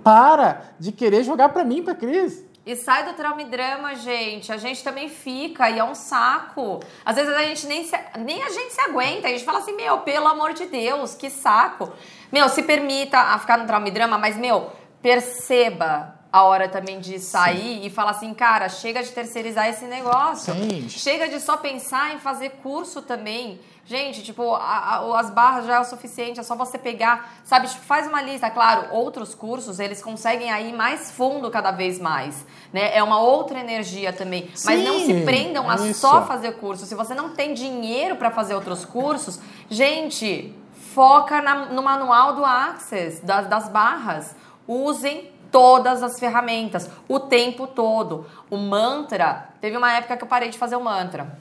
Para 0.03 0.61
de 0.79 0.91
querer 0.91 1.23
jogar 1.23 1.49
para 1.49 1.65
mim, 1.65 1.83
para 1.83 1.95
Cris. 1.95 2.45
E 2.65 2.75
sai 2.75 3.05
do 3.05 3.13
trauma 3.13 3.41
e 3.41 3.45
drama, 3.45 3.95
gente. 3.95 4.51
A 4.51 4.57
gente 4.57 4.83
também 4.83 5.07
fica 5.07 5.69
e 5.69 5.79
é 5.79 5.83
um 5.83 5.95
saco. 5.95 6.81
Às 7.05 7.15
vezes 7.15 7.33
a 7.33 7.41
gente 7.43 7.65
nem, 7.65 7.85
se, 7.85 7.97
nem 8.19 8.43
a 8.43 8.49
gente 8.49 8.73
se 8.73 8.81
aguenta. 8.81 9.27
A 9.27 9.31
gente 9.31 9.45
fala 9.45 9.59
assim, 9.59 9.73
meu, 9.73 9.99
pelo 9.99 10.27
amor 10.27 10.53
de 10.53 10.65
Deus, 10.65 11.15
que 11.15 11.29
saco. 11.29 11.93
Meu, 12.31 12.49
se 12.49 12.63
permita 12.63 13.17
a 13.17 13.39
ficar 13.39 13.57
no 13.57 13.65
trauma 13.65 13.87
e 13.87 13.91
drama, 13.91 14.17
mas, 14.17 14.37
meu, 14.37 14.71
perceba 15.01 16.15
a 16.31 16.43
hora 16.43 16.67
também 16.67 16.99
de 16.99 17.19
sair 17.19 17.79
Sim. 17.79 17.85
e 17.85 17.89
falar 17.89 18.11
assim, 18.11 18.33
cara, 18.33 18.69
chega 18.69 19.01
de 19.01 19.11
terceirizar 19.11 19.67
esse 19.69 19.85
negócio. 19.85 20.53
Sim. 20.53 20.87
Chega 20.89 21.27
de 21.27 21.39
só 21.39 21.57
pensar 21.57 22.13
em 22.13 22.19
fazer 22.19 22.49
curso 22.61 23.01
também. 23.01 23.59
Gente, 23.85 24.21
tipo, 24.21 24.53
a, 24.53 24.59
a, 24.59 25.19
as 25.19 25.29
barras 25.29 25.65
já 25.65 25.75
é 25.75 25.79
o 25.79 25.85
suficiente, 25.85 26.41
é 26.41 26.43
só 26.43 26.55
você 26.55 26.77
pegar, 26.77 27.39
sabe? 27.45 27.69
Tipo, 27.69 27.83
faz 27.85 28.05
uma 28.05 28.21
lista, 28.21 28.49
claro, 28.49 28.93
outros 28.93 29.33
cursos, 29.33 29.79
eles 29.79 30.01
conseguem 30.01 30.51
aí 30.51 30.73
mais 30.73 31.09
fundo 31.11 31.49
cada 31.49 31.71
vez 31.71 31.97
mais, 31.97 32.45
né? 32.73 32.95
É 32.95 33.01
uma 33.01 33.21
outra 33.21 33.57
energia 33.61 34.11
também. 34.11 34.49
Sim, 34.53 34.65
Mas 34.65 34.83
não 34.83 34.99
se 34.99 35.21
prendam 35.21 35.69
a 35.69 35.75
isso. 35.75 36.01
só 36.01 36.25
fazer 36.25 36.57
curso. 36.57 36.85
Se 36.85 36.95
você 36.95 37.15
não 37.15 37.29
tem 37.29 37.53
dinheiro 37.53 38.17
para 38.17 38.29
fazer 38.29 38.55
outros 38.55 38.83
cursos, 38.83 39.39
gente, 39.69 40.53
foca 40.97 41.43
na, 41.43 41.67
no 41.67 41.83
manual 41.83 42.33
do 42.33 42.43
Access, 42.43 43.23
das, 43.23 43.45
das 43.45 43.69
barras. 43.69 44.35
Usem 44.67 45.31
todas 45.51 46.01
as 46.01 46.19
ferramentas, 46.19 46.89
o 47.07 47.19
tempo 47.19 47.67
todo. 47.67 48.25
O 48.49 48.57
mantra, 48.57 49.47
teve 49.61 49.77
uma 49.77 49.93
época 49.93 50.17
que 50.17 50.23
eu 50.23 50.27
parei 50.27 50.49
de 50.49 50.57
fazer 50.57 50.75
o 50.75 50.83
mantra. 50.83 51.37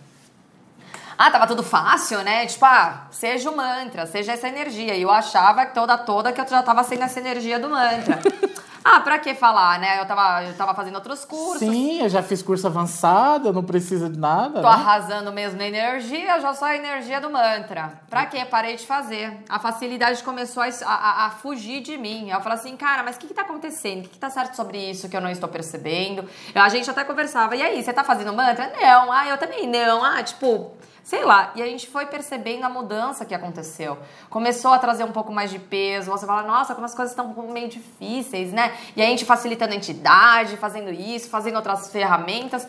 Ah, 1.17 1.31
tava 1.31 1.47
tudo 1.47 1.63
fácil, 1.63 2.23
né? 2.23 2.45
Tipo, 2.45 2.67
ah, 2.67 3.07
seja 3.11 3.51
o 3.51 3.57
mantra, 3.57 4.05
seja 4.05 4.33
essa 4.33 4.47
energia. 4.47 4.95
E 4.95 5.01
eu 5.01 5.11
achava 5.11 5.65
toda 5.65 5.97
toda 5.97 6.35
que 6.35 6.41
eu 6.41 6.47
já 6.47 6.63
tava 6.63 6.85
sendo 6.85 7.05
essa 7.05 7.19
energia 7.19 7.59
do 7.59 7.71
mantra. 7.71 8.21
Ah, 8.89 9.01
pra 9.01 9.19
que 9.19 9.35
falar, 9.35 9.81
né? 9.81 10.01
Eu 10.01 10.07
tava, 10.07 10.45
eu 10.45 10.55
tava 10.55 10.73
fazendo 10.73 10.95
outros 10.95 11.25
cursos. 11.25 11.59
Sim, 11.59 12.03
eu 12.03 12.09
já 12.09 12.23
fiz 12.23 12.41
curso 12.41 12.69
avançado, 12.69 13.53
não 13.53 13.65
precisa 13.65 14.09
de 14.09 14.17
nada. 14.17 14.63
Tô 14.63 14.69
né? 14.69 14.75
arrasando 14.75 15.33
mesmo 15.33 15.59
na 15.59 15.67
energia, 15.67 16.39
já 16.39 16.55
sou 16.55 16.69
a 16.69 16.77
energia 16.77 17.21
do 17.21 17.29
mantra. 17.29 18.01
Pra 18.09 18.27
que? 18.27 18.45
Parei 18.45 18.77
de 18.77 18.87
fazer. 18.87 19.43
A 19.49 19.59
facilidade 19.59 20.23
começou 20.23 20.63
a, 20.63 20.69
a, 20.85 21.27
a, 21.27 21.31
fugir 21.31 21.83
de 21.83 21.99
mim. 21.99 22.31
Eu 22.31 22.41
falei 22.41 22.59
assim, 22.59 22.77
cara, 22.77 23.03
mas 23.03 23.17
o 23.17 23.19
que, 23.19 23.27
que 23.27 23.35
tá 23.35 23.43
acontecendo? 23.43 23.99
O 23.99 24.03
que, 24.05 24.11
que 24.11 24.19
tá 24.19 24.31
certo 24.31 24.55
sobre 24.55 24.79
isso 24.79 25.09
que 25.09 25.17
eu 25.17 25.21
não 25.21 25.31
estou 25.31 25.49
percebendo? 25.49 26.25
A 26.55 26.69
gente 26.69 26.89
até 26.89 27.03
conversava, 27.03 27.57
e 27.57 27.63
aí, 27.63 27.83
você 27.83 27.93
tá 27.93 28.05
fazendo 28.05 28.33
mantra? 28.33 28.73
Não, 28.81 29.11
ah, 29.11 29.27
eu 29.27 29.37
também 29.37 29.67
não. 29.67 30.05
Ah, 30.05 30.23
tipo, 30.23 30.77
sei 31.07 31.25
lá. 31.25 31.53
E 31.55 31.63
a 31.63 31.67
gente 31.67 31.87
foi 31.87 32.05
percebendo 32.07 32.65
a 32.65 32.69
mudança 32.69 33.25
que 33.25 33.33
aconteceu. 33.33 33.97
Começou 34.29 34.73
a 34.73 34.79
trazer 34.79 35.05
um 35.05 35.13
pouco 35.13 35.33
mais 35.33 35.53
de 35.53 35.59
peso. 35.61 36.11
Você 36.11 36.27
fala, 36.27 36.43
nossa, 36.43 36.75
como 36.75 36.85
as 36.85 36.97
coisas 36.97 37.13
estão 37.13 37.33
meio 37.49 37.69
difíceis, 37.69 38.53
né? 38.53 38.77
E 38.97 39.01
a 39.01 39.07
gente 39.07 39.25
facilitando 39.25 39.73
a 39.73 39.77
entidade, 39.77 40.57
fazendo 40.57 40.91
isso, 40.91 41.31
fazendo 41.31 41.55
outras 41.55 41.93
ferramentas. 41.93 42.67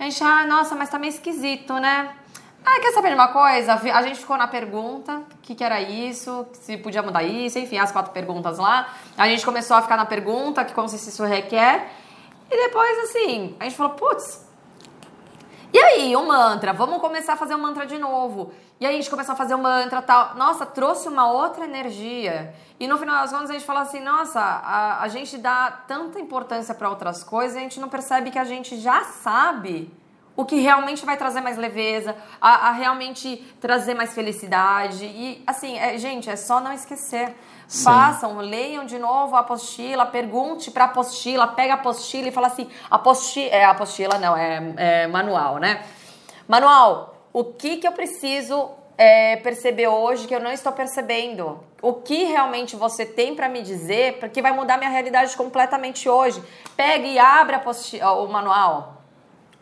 A 0.00 0.04
gente, 0.04 0.24
ah, 0.24 0.46
nossa, 0.46 0.74
mas 0.74 0.88
tá 0.88 0.98
meio 0.98 1.10
esquisito, 1.10 1.74
né? 1.74 2.08
Ah, 2.64 2.80
quer 2.80 2.90
saber 2.92 3.08
de 3.08 3.16
uma 3.16 3.28
coisa? 3.28 3.74
A 3.74 4.02
gente 4.02 4.18
ficou 4.18 4.38
na 4.38 4.48
pergunta, 4.48 5.18
o 5.18 5.42
que, 5.42 5.54
que 5.54 5.62
era 5.62 5.78
isso, 5.82 6.46
se 6.54 6.78
podia 6.78 7.02
mudar 7.02 7.22
isso, 7.22 7.58
enfim, 7.58 7.76
as 7.76 7.92
quatro 7.92 8.12
perguntas 8.12 8.56
lá. 8.56 8.94
A 9.18 9.28
gente 9.28 9.44
começou 9.44 9.76
a 9.76 9.82
ficar 9.82 9.98
na 9.98 10.06
pergunta, 10.06 10.64
que 10.64 10.72
consiste 10.72 11.10
isso 11.10 11.22
requer. 11.22 11.86
E 12.50 12.56
depois, 12.56 13.10
assim, 13.10 13.54
a 13.60 13.64
gente 13.64 13.76
falou, 13.76 13.92
putz, 13.92 14.43
e 15.74 15.78
aí, 15.80 16.14
o 16.14 16.24
mantra, 16.24 16.72
vamos 16.72 17.00
começar 17.00 17.32
a 17.32 17.36
fazer 17.36 17.56
o 17.56 17.58
mantra 17.58 17.84
de 17.84 17.98
novo. 17.98 18.52
E 18.78 18.86
aí 18.86 18.94
a 18.94 18.96
gente 18.96 19.10
começou 19.10 19.32
a 19.32 19.36
fazer 19.36 19.56
o 19.56 19.58
mantra 19.58 20.00
tal. 20.00 20.36
Nossa, 20.36 20.64
trouxe 20.64 21.08
uma 21.08 21.28
outra 21.28 21.64
energia. 21.64 22.54
E 22.78 22.86
no 22.86 22.96
final 22.96 23.22
das 23.22 23.32
contas 23.32 23.50
a 23.50 23.54
gente 23.54 23.64
fala 23.64 23.80
assim: 23.80 23.98
nossa, 23.98 24.40
a, 24.40 25.02
a 25.02 25.08
gente 25.08 25.36
dá 25.36 25.72
tanta 25.88 26.20
importância 26.20 26.76
para 26.76 26.88
outras 26.88 27.24
coisas, 27.24 27.56
a 27.56 27.60
gente 27.60 27.80
não 27.80 27.88
percebe 27.88 28.30
que 28.30 28.38
a 28.38 28.44
gente 28.44 28.80
já 28.80 29.02
sabe 29.02 29.92
o 30.36 30.44
que 30.44 30.56
realmente 30.56 31.04
vai 31.06 31.16
trazer 31.16 31.40
mais 31.40 31.56
leveza, 31.56 32.16
a, 32.40 32.68
a 32.68 32.72
realmente 32.72 33.36
trazer 33.60 33.94
mais 33.94 34.14
felicidade. 34.14 35.04
E 35.04 35.42
assim, 35.46 35.78
é, 35.78 35.96
gente, 35.96 36.28
é 36.28 36.36
só 36.36 36.60
não 36.60 36.72
esquecer. 36.72 37.34
Sim. 37.66 37.84
Façam, 37.84 38.38
leiam 38.38 38.84
de 38.84 38.98
novo 38.98 39.36
a 39.36 39.40
apostila, 39.40 40.04
pergunte 40.04 40.70
para 40.70 40.84
a 40.84 40.86
apostila, 40.88 41.46
pega 41.46 41.74
a 41.74 41.76
apostila 41.76 42.28
e 42.28 42.32
fala 42.32 42.48
assim: 42.48 42.68
apostila, 42.90 43.48
é 43.50 43.64
apostila 43.64 44.18
não, 44.18 44.36
é, 44.36 44.74
é 44.76 45.06
manual, 45.06 45.58
né? 45.58 45.82
Manual, 46.46 47.28
o 47.32 47.44
que 47.44 47.78
que 47.78 47.86
eu 47.86 47.92
preciso 47.92 48.70
é, 48.98 49.36
perceber 49.36 49.88
hoje 49.88 50.26
que 50.26 50.34
eu 50.34 50.40
não 50.40 50.52
estou 50.52 50.72
percebendo? 50.72 51.58
O 51.80 51.94
que 51.94 52.24
realmente 52.24 52.76
você 52.76 53.06
tem 53.06 53.34
para 53.34 53.48
me 53.48 53.62
dizer 53.62 54.18
porque 54.18 54.42
vai 54.42 54.52
mudar 54.52 54.76
minha 54.76 54.90
realidade 54.90 55.34
completamente 55.36 56.08
hoje? 56.08 56.42
Pega 56.76 57.06
e 57.06 57.18
abre 57.18 57.54
a 57.54 57.58
apostila, 57.58 58.12
o 58.12 58.28
manual. 58.28 58.93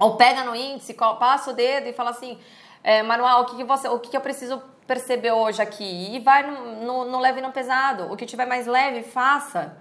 Ou 0.02 0.16
pega 0.16 0.44
no 0.44 0.54
índice, 0.54 0.94
passa 0.94 1.50
o 1.50 1.54
dedo 1.54 1.88
e 1.88 1.92
fala 1.92 2.10
assim, 2.10 2.38
é, 2.82 3.02
manual, 3.02 3.42
o 3.42 3.46
que, 3.46 3.56
que 3.56 3.64
você, 3.64 3.88
o 3.88 3.98
que, 3.98 4.10
que 4.10 4.16
eu 4.16 4.20
preciso 4.20 4.62
perceber 4.86 5.32
hoje 5.32 5.62
aqui? 5.62 6.14
E 6.14 6.18
vai 6.20 6.42
no, 6.48 6.84
no, 6.84 7.04
no 7.10 7.18
leve 7.18 7.38
e 7.38 7.42
no 7.42 7.52
pesado. 7.52 8.12
O 8.12 8.16
que 8.16 8.26
tiver 8.26 8.46
mais 8.46 8.66
leve, 8.66 9.02
faça 9.02 9.76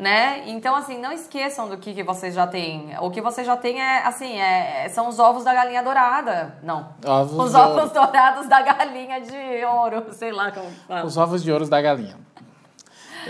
né? 0.00 0.44
Então, 0.46 0.74
assim, 0.74 0.98
não 0.98 1.12
esqueçam 1.12 1.68
do 1.68 1.76
que, 1.76 1.92
que 1.92 2.02
vocês 2.02 2.34
já 2.34 2.46
têm. 2.46 2.96
O 3.00 3.10
que 3.10 3.20
vocês 3.20 3.46
já 3.46 3.54
têm 3.54 3.82
é, 3.82 4.02
assim, 4.06 4.38
é, 4.38 4.88
são 4.88 5.06
os 5.08 5.18
ovos 5.18 5.44
da 5.44 5.52
galinha 5.52 5.82
dourada. 5.82 6.54
Não. 6.62 6.88
Ovos 7.04 7.38
os 7.38 7.54
ovos 7.54 7.92
dourados 7.92 8.48
da 8.48 8.62
galinha 8.62 9.20
de 9.20 9.64
ouro, 9.66 10.06
sei 10.16 10.32
lá 10.32 10.50
como 10.50 10.70
fala. 10.88 11.04
Os 11.04 11.18
ovos 11.18 11.42
de 11.42 11.52
ouro 11.52 11.68
da 11.68 11.82
galinha. 11.82 12.16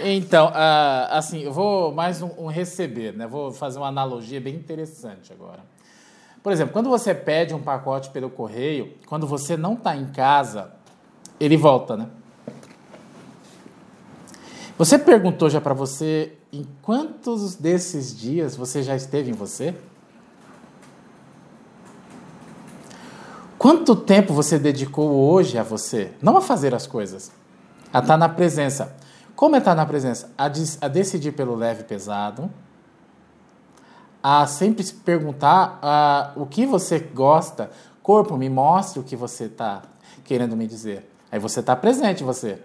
Então, 0.05 0.47
uh, 0.51 1.11
assim, 1.11 1.41
eu 1.41 1.53
vou 1.53 1.93
mais 1.93 2.23
um, 2.23 2.31
um, 2.39 2.47
receber, 2.47 3.13
né? 3.13 3.27
Vou 3.27 3.51
fazer 3.51 3.81
uma 3.81 3.89
analogia 3.89 4.41
bem 4.41 4.55
interessante 4.55 5.33
agora. 5.33 5.59
Por 6.43 6.53
exemplo, 6.53 6.73
quando 6.73 6.89
você 6.89 7.15
pede 7.15 7.55
um 7.55 7.61
pacote 7.61 8.11
pelo 8.11 8.31
correio, 8.31 8.95
quando 9.07 9.27
você 9.27 9.57
não 9.57 9.75
está 9.75 9.95
em 9.95 10.07
casa, 10.07 10.73
ele 11.39 11.57
volta, 11.57 11.97
né? 11.97 12.09
Você 14.79 14.99
perguntou 14.99 15.51
já 15.51 15.61
para 15.61 15.75
você 15.75 16.33
em 16.51 16.67
quantos 16.81 17.55
desses 17.55 18.19
dias 18.19 18.57
você 18.57 18.83
já 18.83 18.97
esteve 18.97 19.31
em 19.31 19.35
você? 19.35 19.75
Quanto 23.59 23.95
tempo 23.95 24.33
você 24.33 24.59
dedicou 24.59 25.11
hoje 25.11 25.59
a 25.59 25.63
você? 25.63 26.13
Não 26.23 26.39
a 26.39 26.41
fazer 26.41 26.75
as 26.75 26.87
coisas, 26.87 27.31
a 27.93 27.99
estar 27.99 28.15
tá 28.15 28.17
na 28.17 28.31
presença. 28.31 28.97
Como 29.37 29.55
é 29.55 29.59
estar 29.59 29.73
tá 29.73 29.75
na 29.75 29.85
presença? 29.85 30.33
A, 30.39 30.47
a 30.47 30.89
decidir 30.89 31.33
pelo 31.33 31.55
leve 31.55 31.83
e 31.83 31.85
pesado, 31.85 32.51
a 34.23 34.47
sempre 34.47 34.83
se 34.83 34.95
perguntar 34.95 36.35
o 36.37 36.47
que 36.47 36.67
você 36.67 36.99
gosta. 36.99 37.71
Corpo, 38.03 38.37
me 38.37 38.49
mostre 38.49 39.01
o 39.01 39.03
que 39.03 39.17
você 39.17 39.45
está 39.45 39.83
querendo 40.25 40.57
me 40.57 40.67
dizer. 40.67 41.11
Aí 41.31 41.39
você 41.39 41.61
está 41.61 41.77
presente, 41.77 42.25
você. 42.25 42.59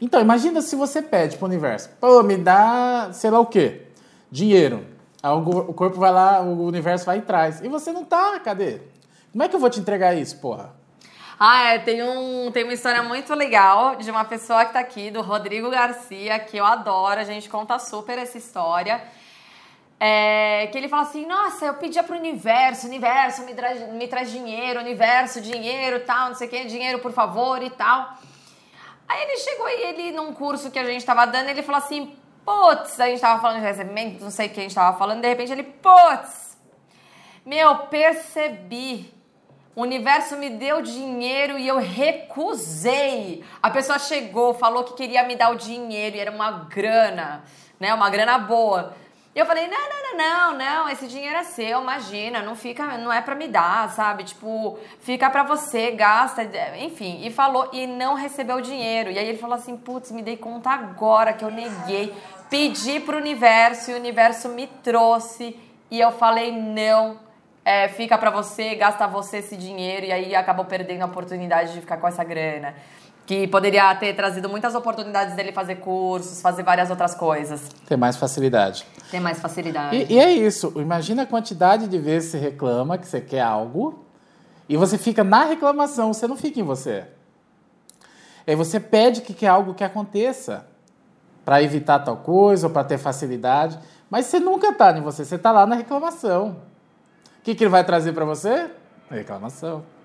Então, 0.00 0.20
imagina 0.20 0.60
se 0.60 0.76
você 0.76 1.00
pede 1.00 1.36
para 1.36 1.44
o 1.44 1.48
universo, 1.48 1.90
pô, 2.00 2.22
me 2.22 2.36
dá, 2.36 3.10
sei 3.12 3.30
lá 3.30 3.40
o 3.40 3.46
quê, 3.46 3.86
dinheiro. 4.30 4.86
Aí 5.22 5.30
o 5.30 5.72
corpo 5.72 5.98
vai 5.98 6.12
lá, 6.12 6.40
o 6.42 6.64
universo 6.66 7.06
vai 7.06 7.18
e 7.18 7.22
traz. 7.22 7.60
E 7.62 7.68
você 7.68 7.92
não 7.92 8.04
tá, 8.04 8.38
cadê? 8.40 8.80
Como 9.32 9.42
é 9.42 9.48
que 9.48 9.56
eu 9.56 9.60
vou 9.60 9.70
te 9.70 9.80
entregar 9.80 10.14
isso, 10.14 10.38
porra? 10.38 10.74
Ah, 11.38 11.74
é, 11.74 11.78
tem, 11.78 12.02
um, 12.02 12.50
tem 12.50 12.64
uma 12.64 12.72
história 12.72 13.02
muito 13.02 13.34
legal 13.34 13.96
de 13.96 14.10
uma 14.10 14.24
pessoa 14.24 14.64
que 14.64 14.72
tá 14.72 14.80
aqui, 14.80 15.10
do 15.10 15.20
Rodrigo 15.20 15.68
Garcia, 15.70 16.38
que 16.38 16.56
eu 16.56 16.64
adoro, 16.64 17.20
a 17.20 17.24
gente 17.24 17.48
conta 17.50 17.78
super 17.78 18.18
essa 18.18 18.38
história. 18.38 19.02
É, 19.98 20.68
que 20.70 20.76
ele 20.76 20.88
fala 20.88 21.02
assim, 21.02 21.24
nossa, 21.26 21.64
eu 21.66 21.74
pedia 21.74 22.02
pro 22.02 22.16
universo, 22.16 22.86
universo, 22.86 23.42
me, 23.44 23.54
tra 23.54 23.74
me 23.74 24.06
traz 24.06 24.30
dinheiro, 24.30 24.80
universo, 24.80 25.40
dinheiro, 25.40 26.00
tal, 26.00 26.28
não 26.28 26.34
sei 26.34 26.48
o 26.48 26.50
que, 26.50 26.64
dinheiro, 26.66 26.98
por 26.98 27.12
favor, 27.12 27.62
e 27.62 27.70
tal. 27.70 28.18
Aí 29.08 29.22
ele 29.22 29.36
chegou 29.38 29.68
e 29.68 29.82
ele, 29.82 30.12
num 30.12 30.34
curso 30.34 30.70
que 30.70 30.78
a 30.78 30.84
gente 30.84 31.04
tava 31.04 31.26
dando, 31.26 31.48
ele 31.48 31.62
falou 31.62 31.78
assim, 31.78 32.14
putz, 32.44 33.00
a 33.00 33.06
gente 33.06 33.20
tava 33.20 33.40
falando 33.40 33.60
de 33.60 33.66
recebimento, 33.66 34.22
não 34.22 34.30
sei 34.30 34.48
o 34.48 34.50
que 34.50 34.60
a 34.60 34.62
gente 34.62 34.74
tava 34.74 34.98
falando, 34.98 35.22
de 35.22 35.28
repente 35.28 35.52
ele, 35.52 35.62
putz, 35.62 36.58
meu, 37.44 37.76
percebi, 37.86 39.14
o 39.74 39.82
universo 39.82 40.36
me 40.36 40.50
deu 40.50 40.82
dinheiro 40.82 41.58
e 41.58 41.68
eu 41.68 41.78
recusei. 41.78 43.44
A 43.62 43.70
pessoa 43.70 43.98
chegou, 43.98 44.52
falou 44.54 44.84
que 44.84 44.94
queria 44.94 45.22
me 45.22 45.36
dar 45.36 45.50
o 45.50 45.54
dinheiro 45.54 46.16
e 46.16 46.18
era 46.18 46.30
uma 46.30 46.50
grana, 46.50 47.44
né, 47.78 47.94
uma 47.94 48.10
grana 48.10 48.38
boa. 48.38 48.94
E 49.36 49.38
eu 49.38 49.44
falei, 49.44 49.68
não, 49.68 49.76
não, 49.76 50.02
não, 50.02 50.16
não, 50.16 50.58
não, 50.58 50.88
esse 50.88 51.06
dinheiro 51.06 51.36
é 51.36 51.42
seu, 51.42 51.82
imagina, 51.82 52.40
não 52.40 52.56
fica, 52.56 52.96
não 52.96 53.12
é 53.12 53.20
para 53.20 53.34
me 53.34 53.46
dar, 53.46 53.90
sabe? 53.90 54.24
Tipo, 54.24 54.78
fica 55.00 55.28
para 55.28 55.42
você, 55.42 55.90
gasta, 55.90 56.42
enfim. 56.78 57.20
E 57.22 57.30
falou, 57.30 57.68
e 57.70 57.86
não 57.86 58.14
recebeu 58.14 58.56
o 58.56 58.62
dinheiro. 58.62 59.10
E 59.10 59.18
aí 59.18 59.28
ele 59.28 59.36
falou 59.36 59.54
assim, 59.54 59.76
putz, 59.76 60.10
me 60.10 60.22
dei 60.22 60.38
conta 60.38 60.70
agora 60.70 61.34
que 61.34 61.44
eu 61.44 61.50
neguei. 61.50 62.14
Pedi 62.48 62.98
pro 62.98 63.18
universo 63.18 63.90
e 63.90 63.94
o 63.94 63.98
universo 63.98 64.48
me 64.48 64.66
trouxe. 64.66 65.54
E 65.90 66.00
eu 66.00 66.12
falei, 66.12 66.50
não, 66.50 67.18
é, 67.62 67.88
fica 67.88 68.16
para 68.16 68.30
você, 68.30 68.74
gasta 68.74 69.06
você 69.06 69.38
esse 69.38 69.54
dinheiro. 69.54 70.06
E 70.06 70.12
aí 70.12 70.34
acabou 70.34 70.64
perdendo 70.64 71.02
a 71.02 71.06
oportunidade 71.06 71.74
de 71.74 71.80
ficar 71.82 71.98
com 71.98 72.08
essa 72.08 72.24
grana 72.24 72.74
que 73.26 73.48
poderia 73.48 73.92
ter 73.96 74.14
trazido 74.14 74.48
muitas 74.48 74.74
oportunidades 74.76 75.34
dele 75.34 75.50
fazer 75.50 75.76
cursos, 75.76 76.40
fazer 76.40 76.62
várias 76.62 76.88
outras 76.90 77.12
coisas. 77.14 77.68
Ter 77.86 77.96
mais 77.96 78.16
facilidade. 78.16 78.86
Ter 79.10 79.18
mais 79.18 79.40
facilidade. 79.40 79.96
E, 79.96 80.14
e, 80.14 80.18
é 80.18 80.30
isso. 80.30 80.72
Imagina 80.76 81.22
a 81.22 81.26
quantidade 81.26 81.88
de 81.88 81.98
vezes 81.98 82.30
você 82.30 82.38
reclama 82.38 82.96
que 82.96 83.06
você 83.06 83.20
quer 83.20 83.40
algo 83.40 84.04
e 84.68 84.76
você 84.76 84.96
fica 84.96 85.24
na 85.24 85.44
reclamação, 85.44 86.12
você 86.14 86.28
não 86.28 86.36
fica 86.36 86.60
em 86.60 86.62
você. 86.62 87.04
Aí 88.46 88.54
você 88.54 88.78
pede 88.78 89.22
que 89.22 89.34
quer 89.34 89.48
algo 89.48 89.74
que 89.74 89.82
aconteça 89.82 90.64
para 91.44 91.60
evitar 91.60 91.98
tal 91.98 92.18
coisa 92.18 92.68
ou 92.68 92.72
para 92.72 92.84
ter 92.84 92.96
facilidade. 92.96 93.76
Mas 94.08 94.26
você 94.26 94.38
nunca 94.38 94.72
tá 94.72 94.96
em 94.96 95.00
você, 95.00 95.24
você 95.24 95.36
tá 95.36 95.50
lá 95.50 95.66
na 95.66 95.74
reclamação. 95.74 96.56
O 97.40 97.42
que, 97.42 97.56
que 97.56 97.64
ele 97.64 97.70
vai 97.70 97.82
trazer 97.82 98.12
para 98.12 98.24
você? 98.24 98.70
Reclamação. 99.10 99.95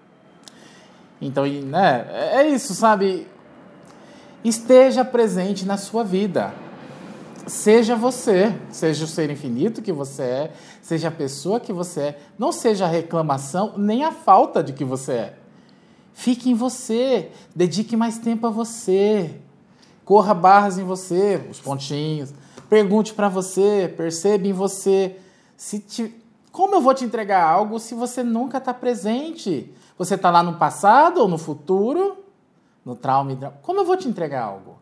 Então, 1.21 1.45
né, 1.45 2.07
é, 2.09 2.41
é 2.41 2.49
isso, 2.49 2.73
sabe? 2.73 3.27
Esteja 4.43 5.05
presente 5.05 5.65
na 5.65 5.77
sua 5.77 6.03
vida. 6.03 6.51
Seja 7.45 7.95
você, 7.95 8.55
seja 8.71 9.05
o 9.05 9.07
ser 9.07 9.29
infinito 9.29 9.81
que 9.81 9.91
você 9.91 10.23
é, 10.23 10.51
seja 10.81 11.09
a 11.09 11.11
pessoa 11.11 11.59
que 11.59 11.71
você 11.71 12.01
é. 12.01 12.19
Não 12.37 12.51
seja 12.51 12.85
a 12.85 12.87
reclamação 12.87 13.73
nem 13.77 14.03
a 14.03 14.11
falta 14.11 14.63
de 14.63 14.73
que 14.73 14.83
você 14.83 15.11
é. 15.11 15.37
Fique 16.13 16.49
em 16.49 16.53
você, 16.53 17.31
dedique 17.55 17.95
mais 17.95 18.17
tempo 18.17 18.47
a 18.47 18.49
você. 18.49 19.35
Corra 20.03 20.33
barras 20.33 20.77
em 20.77 20.83
você, 20.83 21.41
os 21.49 21.59
pontinhos. 21.59 22.33
Pergunte 22.69 23.13
para 23.13 23.29
você, 23.29 23.93
perceba 23.95 24.47
em 24.47 24.53
você. 24.53 25.17
Se 25.55 25.79
te... 25.79 26.15
Como 26.51 26.75
eu 26.75 26.81
vou 26.81 26.93
te 26.93 27.05
entregar 27.05 27.43
algo 27.43 27.79
se 27.79 27.95
você 27.95 28.23
nunca 28.23 28.57
está 28.57 28.73
presente? 28.73 29.73
Você 30.01 30.15
está 30.15 30.31
lá 30.31 30.41
no 30.41 30.55
passado 30.55 31.19
ou 31.19 31.27
no 31.27 31.37
futuro? 31.37 32.25
No 32.83 32.95
trauma? 32.95 33.53
Como 33.61 33.81
eu 33.81 33.85
vou 33.85 33.95
te 33.95 34.07
entregar 34.07 34.45
algo? 34.45 34.79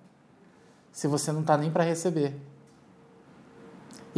Se 0.93 1.09
você 1.09 1.29
não 1.33 1.41
está 1.41 1.57
nem 1.57 1.69
para 1.69 1.83
receber. 1.83 2.39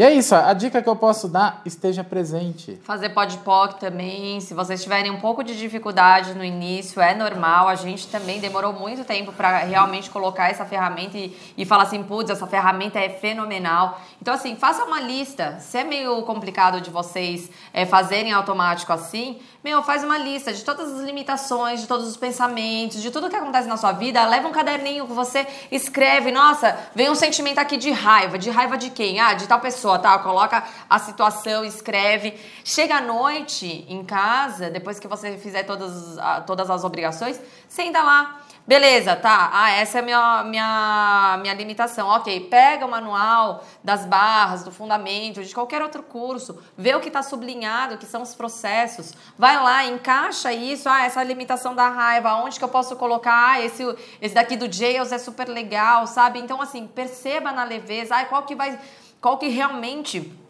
E 0.02 0.04
é 0.04 0.12
isso, 0.12 0.34
a 0.34 0.52
dica 0.54 0.82
que 0.82 0.90
eu 0.90 0.96
posso 0.96 1.28
dar, 1.28 1.62
esteja 1.64 2.04
presente. 2.04 2.82
Fazer 2.84 3.10
podpoc 3.10 3.80
também, 3.80 4.42
se 4.42 4.52
vocês 4.52 4.82
tiverem 4.82 5.12
um 5.12 5.20
pouco 5.20 5.44
de 5.44 5.56
dificuldade 5.56 6.34
no 6.34 6.44
início, 6.44 7.00
é 7.00 7.14
normal. 7.14 7.68
A 7.68 7.76
gente 7.76 8.08
também 8.08 8.40
demorou 8.40 8.74
muito 8.74 9.04
tempo 9.04 9.32
para 9.32 9.60
realmente 9.60 10.10
colocar 10.10 10.50
essa 10.50 10.66
ferramenta 10.66 11.20
e, 11.20 11.38
e 11.56 11.66
falar 11.66 11.84
assim, 11.84 12.02
putz, 12.02 12.32
essa 12.32 12.48
ferramenta 12.48 12.98
é 12.98 13.10
fenomenal. 13.10 14.02
Então, 14.20 14.34
assim, 14.34 14.56
faça 14.56 14.84
uma 14.86 15.00
lista. 15.00 15.60
Se 15.60 15.78
é 15.78 15.84
meio 15.84 16.24
complicado 16.24 16.82
de 16.82 16.90
vocês 16.90 17.52
é, 17.72 17.86
fazerem 17.86 18.34
automático 18.34 18.92
assim, 18.92 19.40
meu, 19.64 19.84
faz 19.84 20.04
uma 20.04 20.18
lista 20.18 20.52
de 20.52 20.64
todas 20.64 20.92
as 20.92 21.02
limitações, 21.02 21.82
de 21.82 21.88
todos 21.88 22.08
os 22.08 22.18
pensamentos, 22.18 23.00
de 23.00 23.12
tudo 23.12 23.30
que 23.30 23.36
acontece 23.36 23.68
na 23.68 23.78
sua 23.78 23.92
vida. 23.92 24.26
Leva 24.26 24.48
um 24.48 24.52
caderninho 24.52 25.06
que 25.06 25.14
você 25.14 25.46
escreve. 25.72 26.32
Nossa, 26.32 26.76
vem 26.96 27.12
um 27.12 27.16
sentimento 27.16 27.60
aqui 27.60 27.78
de 27.78 27.92
raiva. 27.92 28.40
De 28.40 28.50
raiva 28.50 28.76
de 28.76 28.90
quem? 28.90 29.20
Ah, 29.20 29.36
de 29.36 29.48
tal 29.48 29.60
pessoa, 29.60 29.91
tá? 30.00 30.18
Coloca 30.20 30.64
a 30.90 31.00
situação, 31.00 31.64
escreve. 31.64 32.40
Chega 32.64 32.98
à 32.98 33.02
noite 33.02 33.86
em 33.88 34.04
casa, 34.04 34.70
depois 34.70 35.00
que 35.00 35.08
você 35.08 35.38
fizer 35.38 35.64
todas, 35.64 36.18
todas 36.46 36.70
as 36.70 36.84
obrigações, 36.84 37.40
senta 37.68 38.02
lá 38.02 38.42
Beleza, 38.66 39.16
tá. 39.16 39.50
Ah, 39.52 39.72
essa 39.72 39.98
é 39.98 40.02
a 40.02 40.04
minha, 40.04 40.44
minha, 40.44 41.38
minha 41.42 41.54
limitação. 41.54 42.08
Ok, 42.08 42.42
pega 42.42 42.86
o 42.86 42.90
manual 42.90 43.66
das 43.84 44.06
barras, 44.06 44.64
do 44.64 44.72
fundamento, 44.72 45.44
de 45.44 45.54
qualquer 45.54 45.82
outro 45.82 46.04
curso, 46.04 46.62
vê 46.78 46.94
o 46.94 47.00
que 47.00 47.08
está 47.08 47.24
sublinhado, 47.24 47.98
que 47.98 48.06
são 48.06 48.22
os 48.22 48.36
processos. 48.36 49.14
Vai 49.38 49.62
lá, 49.62 49.86
encaixa 49.86 50.54
isso. 50.54 50.88
Ah, 50.88 51.04
essa 51.04 51.24
limitação 51.24 51.74
da 51.74 51.90
raiva, 51.90 52.36
onde 52.36 52.60
que 52.60 52.64
eu 52.64 52.70
posso 52.70 52.96
colocar? 52.96 53.54
Ah, 53.54 53.60
esse, 53.60 53.84
esse 54.22 54.36
daqui 54.36 54.56
do 54.56 54.72
Jails 54.72 55.12
é 55.12 55.18
super 55.18 55.50
legal, 55.50 56.06
sabe? 56.06 56.40
Então, 56.40 56.62
assim, 56.62 56.86
perceba 56.86 57.52
na 57.52 57.64
leveza. 57.64 58.16
Ah, 58.16 58.26
qual 58.26 58.44
que 58.44 58.56
vai. 58.56 58.80
Qual 59.22 59.38
que 59.38 59.48
realmente 59.48 60.42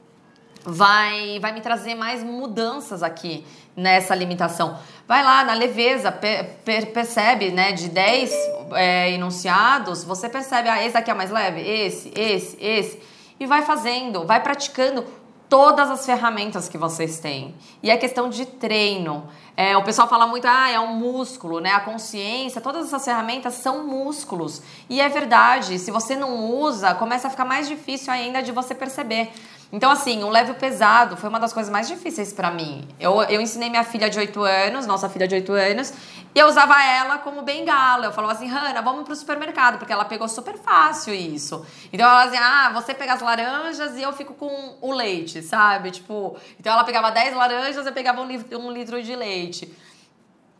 vai, 0.66 1.40
vai 1.40 1.52
me 1.52 1.62
trazer 1.62 1.96
mais 1.96 2.24
mudanças 2.24 3.04
aqui 3.04 3.46
nessa 3.76 4.14
limitação. 4.14 4.78
Vai 5.08 5.24
lá 5.24 5.44
na 5.44 5.54
leveza, 5.54 6.12
per, 6.12 6.58
per, 6.64 6.88
percebe, 6.88 7.52
né? 7.52 7.72
De 7.72 7.90
10 7.90 8.32
é, 8.74 9.12
enunciados, 9.12 10.04
você 10.04 10.30
percebe, 10.30 10.70
ah, 10.70 10.84
esse 10.86 10.98
aqui 10.98 11.10
é 11.10 11.14
mais 11.14 11.32
leve, 11.32 11.62
esse, 11.62 12.12
esse, 12.16 12.58
esse. 12.64 13.02
E 13.40 13.46
vai 13.46 13.64
fazendo, 13.64 14.26
vai 14.26 14.42
praticando 14.42 15.04
todas 15.52 15.92
as 15.92 16.06
ferramentas 16.06 16.70
que 16.70 16.78
vocês 16.78 17.20
têm. 17.20 17.54
E 17.84 17.92
é 17.92 17.98
questão 17.98 18.30
de 18.30 18.46
treino. 18.46 19.28
É, 19.58 19.76
o 19.76 19.84
pessoal 19.84 20.08
fala 20.08 20.26
muito, 20.26 20.48
ah, 20.48 20.70
é 20.70 20.80
um 20.80 20.96
músculo, 20.96 21.60
né? 21.60 21.72
A 21.72 21.82
consciência, 21.82 22.62
todas 22.62 22.88
essas 22.88 23.04
ferramentas 23.04 23.56
são 23.56 23.86
músculos. 23.86 24.62
E 24.90 25.02
é 25.02 25.10
verdade, 25.10 25.78
se 25.78 25.92
você 25.92 26.16
não 26.16 26.46
usa, 26.46 26.96
começa 26.96 27.28
a 27.28 27.30
ficar 27.30 27.44
mais 27.44 27.68
difícil 27.68 28.14
ainda 28.14 28.42
de 28.42 28.54
você 28.54 28.74
perceber. 28.74 29.30
Então, 29.72 29.90
assim, 29.90 30.22
o 30.24 30.30
leve 30.30 30.54
pesado 30.56 31.16
foi 31.16 31.30
uma 31.30 31.40
das 31.40 31.54
coisas 31.54 31.72
mais 31.72 31.88
difíceis 31.88 32.34
para 32.34 32.52
mim. 32.52 32.86
Eu, 33.00 33.22
eu 33.24 33.40
ensinei 33.40 33.70
minha 33.70 33.86
filha 33.86 34.10
de 34.10 34.20
8 34.20 34.44
anos, 34.44 34.86
nossa 34.86 35.08
filha 35.08 35.26
de 35.26 35.36
8 35.36 35.54
anos, 35.54 35.94
e 36.36 36.40
eu 36.40 36.48
usava 36.48 36.84
ela 36.84 37.20
como 37.20 37.42
bengala. 37.42 38.08
Eu 38.08 38.12
falava 38.12 38.34
assim, 38.34 38.48
Hanna, 38.48 38.82
vamos 38.82 39.06
pro 39.06 39.16
supermercado, 39.16 39.78
porque 39.78 39.94
ela 39.94 40.04
pegou 40.04 40.28
super 40.28 40.58
fácil 40.58 41.14
isso. 41.14 41.66
Então 41.92 42.06
ela 42.06 42.26
dizia, 42.26 42.42
ah, 42.42 42.72
você 42.74 42.94
pega 42.94 43.14
as 43.14 43.22
laranjas 43.22 43.96
e 43.96 44.02
eu 44.02 44.12
fico 44.12 44.34
com 44.34 44.76
o 44.82 44.92
leite, 44.92 45.42
sabe? 45.42 45.92
Tipo, 45.92 46.36
então 46.60 46.74
ela 46.74 46.84
pegava 46.84 47.10
10 47.10 47.34
laranjas, 47.34 47.86
eu 47.86 47.94
pegava 47.94 48.20
um 48.22 48.28
litro, 48.28 48.60
um 48.60 48.72
litro 48.72 49.02
de 49.02 49.16
leite. 49.16 49.74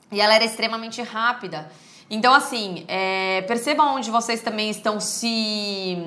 E 0.10 0.22
ela 0.22 0.34
era 0.36 0.46
extremamente 0.46 1.02
rápida. 1.02 1.70
Então, 2.10 2.34
assim, 2.34 2.86
é, 2.88 3.42
percebam 3.42 3.96
onde 3.96 4.10
vocês 4.10 4.42
também 4.42 4.70
estão 4.70 5.02
se, 5.02 5.98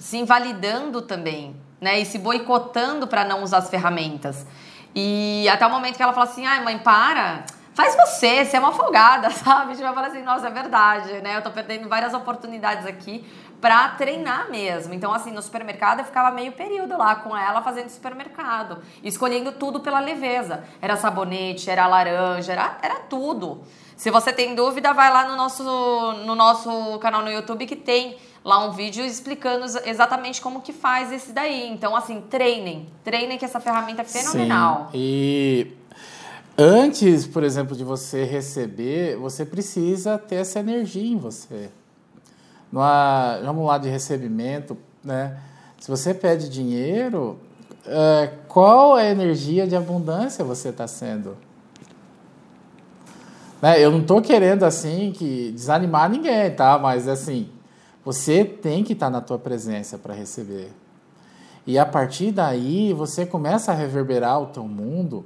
se 0.00 0.16
invalidando 0.16 1.02
também 1.02 1.56
né? 1.80 2.00
E 2.00 2.06
se 2.06 2.18
boicotando 2.18 3.06
para 3.06 3.24
não 3.24 3.42
usar 3.42 3.58
as 3.58 3.70
ferramentas. 3.70 4.46
E 4.94 5.48
até 5.48 5.66
o 5.66 5.70
momento 5.70 5.96
que 5.96 6.02
ela 6.02 6.12
fala 6.12 6.26
assim: 6.26 6.46
ai, 6.46 6.62
mãe, 6.62 6.78
para. 6.78 7.44
Faz 7.74 7.96
você, 7.96 8.44
você 8.44 8.56
é 8.56 8.60
uma 8.60 8.70
folgada, 8.70 9.30
sabe? 9.34 9.72
A 9.72 9.74
gente 9.74 9.82
vai 9.82 9.92
falar 9.92 10.06
assim, 10.06 10.22
nossa, 10.22 10.46
é 10.46 10.50
verdade, 10.50 11.20
né? 11.20 11.36
Eu 11.36 11.42
tô 11.42 11.50
perdendo 11.50 11.88
várias 11.88 12.14
oportunidades 12.14 12.86
aqui 12.86 13.26
pra 13.60 13.88
treinar 13.88 14.48
mesmo. 14.48 14.94
Então, 14.94 15.12
assim, 15.12 15.32
no 15.32 15.42
supermercado 15.42 15.98
eu 15.98 16.04
ficava 16.04 16.30
meio 16.30 16.52
período 16.52 16.96
lá 16.96 17.16
com 17.16 17.36
ela 17.36 17.62
fazendo 17.62 17.88
supermercado, 17.88 18.78
escolhendo 19.02 19.50
tudo 19.50 19.80
pela 19.80 19.98
leveza. 19.98 20.62
Era 20.80 20.96
sabonete, 20.96 21.68
era 21.68 21.88
laranja, 21.88 22.52
era, 22.52 22.78
era 22.80 22.94
tudo. 23.00 23.64
Se 23.96 24.08
você 24.08 24.32
tem 24.32 24.54
dúvida, 24.54 24.92
vai 24.92 25.12
lá 25.12 25.26
no 25.26 25.34
nosso, 25.34 25.64
no 26.24 26.36
nosso 26.36 26.98
canal 27.00 27.22
no 27.22 27.30
YouTube 27.30 27.66
que 27.66 27.74
tem 27.74 28.16
lá 28.44 28.64
um 28.66 28.72
vídeo 28.72 29.04
explicando 29.04 29.64
exatamente 29.86 30.40
como 30.40 30.60
que 30.60 30.72
faz 30.72 31.10
esse 31.10 31.32
daí. 31.32 31.68
Então, 31.70 31.96
assim, 31.96 32.20
treinem. 32.20 32.86
Treinem 33.02 33.38
que 33.38 33.44
essa 33.44 33.58
ferramenta 33.58 34.02
é 34.02 34.04
fenomenal. 34.04 34.90
Sim. 34.92 34.98
E 34.98 35.72
antes, 36.58 37.26
por 37.26 37.42
exemplo, 37.42 37.74
de 37.74 37.82
você 37.82 38.24
receber, 38.24 39.16
você 39.16 39.46
precisa 39.46 40.18
ter 40.18 40.36
essa 40.36 40.60
energia 40.60 41.10
em 41.10 41.16
você. 41.16 41.70
Numa, 42.70 43.40
vamos 43.42 43.66
lá 43.66 43.78
de 43.78 43.88
recebimento, 43.88 44.76
né? 45.02 45.38
Se 45.80 45.90
você 45.90 46.12
pede 46.12 46.48
dinheiro, 46.48 47.38
é, 47.86 48.30
qual 48.48 48.98
é 48.98 49.08
a 49.08 49.10
energia 49.10 49.66
de 49.66 49.76
abundância 49.76 50.44
você 50.44 50.68
está 50.68 50.86
sendo? 50.86 51.36
Né? 53.60 53.82
Eu 53.82 53.90
não 53.90 54.00
estou 54.00 54.20
querendo 54.20 54.64
assim 54.64 55.12
que 55.12 55.52
desanimar 55.52 56.10
ninguém, 56.10 56.50
tá? 56.50 56.78
Mas 56.78 57.06
assim, 57.06 57.48
você 58.04 58.44
tem 58.44 58.84
que 58.84 58.92
estar 58.92 59.08
na 59.08 59.20
tua 59.20 59.38
presença 59.38 59.96
para 59.96 60.14
receber. 60.14 60.70
E 61.66 61.78
a 61.78 61.86
partir 61.86 62.30
daí, 62.30 62.92
você 62.92 63.24
começa 63.24 63.72
a 63.72 63.74
reverberar 63.74 64.40
o 64.40 64.46
teu 64.46 64.68
mundo 64.68 65.24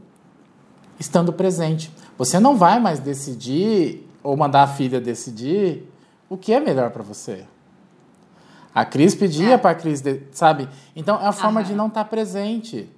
estando 0.99 1.33
presente. 1.33 1.91
Você 2.17 2.39
não 2.39 2.57
vai 2.57 2.79
mais 2.79 3.01
decidir 3.01 4.09
ou 4.23 4.37
mandar 4.37 4.63
a 4.63 4.67
filha 4.69 5.01
decidir 5.01 5.91
o 6.29 6.37
que 6.37 6.53
é 6.53 6.61
melhor 6.61 6.91
para 6.91 7.03
você. 7.03 7.45
A 8.75 8.85
Cris 8.85 9.15
pedia 9.15 9.55
é. 9.55 9.59
para 9.59 9.71
a 9.71 9.75
Cris, 9.75 10.03
sabe? 10.31 10.69
Então 10.95 11.21
é 11.21 11.27
a 11.27 11.33
forma 11.33 11.65
de 11.65 11.75
não 11.75 11.89
estar 11.89 12.05
tá 12.05 12.09
presente. 12.11 12.89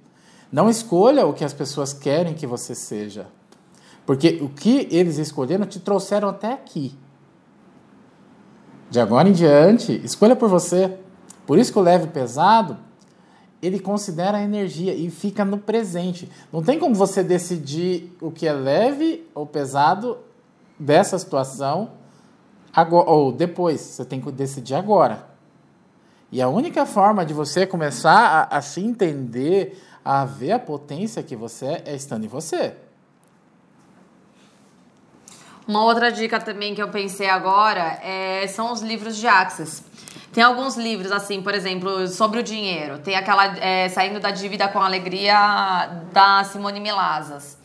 Não 0.51 0.69
escolha 0.69 1.25
o 1.25 1.33
que 1.33 1.43
as 1.43 1.53
pessoas 1.53 1.93
querem 1.93 2.33
que 2.33 2.45
você 2.45 2.75
seja. 2.75 3.27
Porque 4.05 4.39
o 4.41 4.49
que 4.49 4.87
eles 4.91 5.17
escolheram 5.17 5.65
te 5.65 5.79
trouxeram 5.79 6.29
até 6.29 6.53
aqui. 6.53 6.93
De 8.91 8.99
agora 8.99 9.29
em 9.29 9.31
diante, 9.31 10.01
escolha 10.03 10.35
por 10.35 10.49
você. 10.49 10.97
Por 11.47 11.57
isso 11.57 11.71
que 11.71 11.79
o 11.79 11.81
leve 11.81 12.07
pesado, 12.07 12.77
ele 13.61 13.79
considera 13.79 14.37
a 14.37 14.41
energia 14.41 14.93
e 14.93 15.09
fica 15.09 15.45
no 15.45 15.57
presente. 15.57 16.29
Não 16.51 16.61
tem 16.61 16.77
como 16.77 16.93
você 16.93 17.23
decidir 17.23 18.13
o 18.19 18.29
que 18.29 18.45
é 18.45 18.51
leve 18.51 19.25
ou 19.33 19.45
pesado 19.45 20.17
dessa 20.77 21.17
situação 21.17 21.91
agora, 22.73 23.09
ou 23.09 23.31
depois. 23.31 23.79
Você 23.79 24.03
tem 24.03 24.19
que 24.19 24.29
decidir 24.29 24.75
agora. 24.75 25.25
E 26.29 26.41
a 26.41 26.49
única 26.49 26.85
forma 26.85 27.25
de 27.25 27.33
você 27.33 27.65
começar 27.65 28.49
a, 28.51 28.57
a 28.57 28.61
se 28.61 28.81
entender, 28.81 29.81
a 30.03 30.25
ver 30.25 30.51
a 30.51 30.59
potência 30.59 31.23
que 31.23 31.35
você 31.37 31.65
é, 31.65 31.83
é 31.85 31.95
estando 31.95 32.25
em 32.25 32.27
você. 32.27 32.75
Uma 35.67 35.83
outra 35.83 36.11
dica 36.11 36.39
também 36.39 36.73
que 36.73 36.81
eu 36.81 36.89
pensei 36.89 37.29
agora 37.29 37.99
é, 38.03 38.47
são 38.47 38.71
os 38.71 38.81
livros 38.81 39.17
de 39.17 39.27
Access. 39.27 39.83
Tem 40.33 40.43
alguns 40.43 40.77
livros, 40.77 41.11
assim, 41.11 41.41
por 41.41 41.53
exemplo, 41.53 42.07
sobre 42.07 42.39
o 42.39 42.43
dinheiro. 42.43 42.99
Tem 42.99 43.15
aquela 43.15 43.57
é, 43.57 43.89
Saindo 43.89 44.19
da 44.19 44.31
Dívida 44.31 44.67
com 44.67 44.79
Alegria 44.79 45.89
da 46.13 46.43
Simone 46.45 46.79
Milazas. 46.79 47.60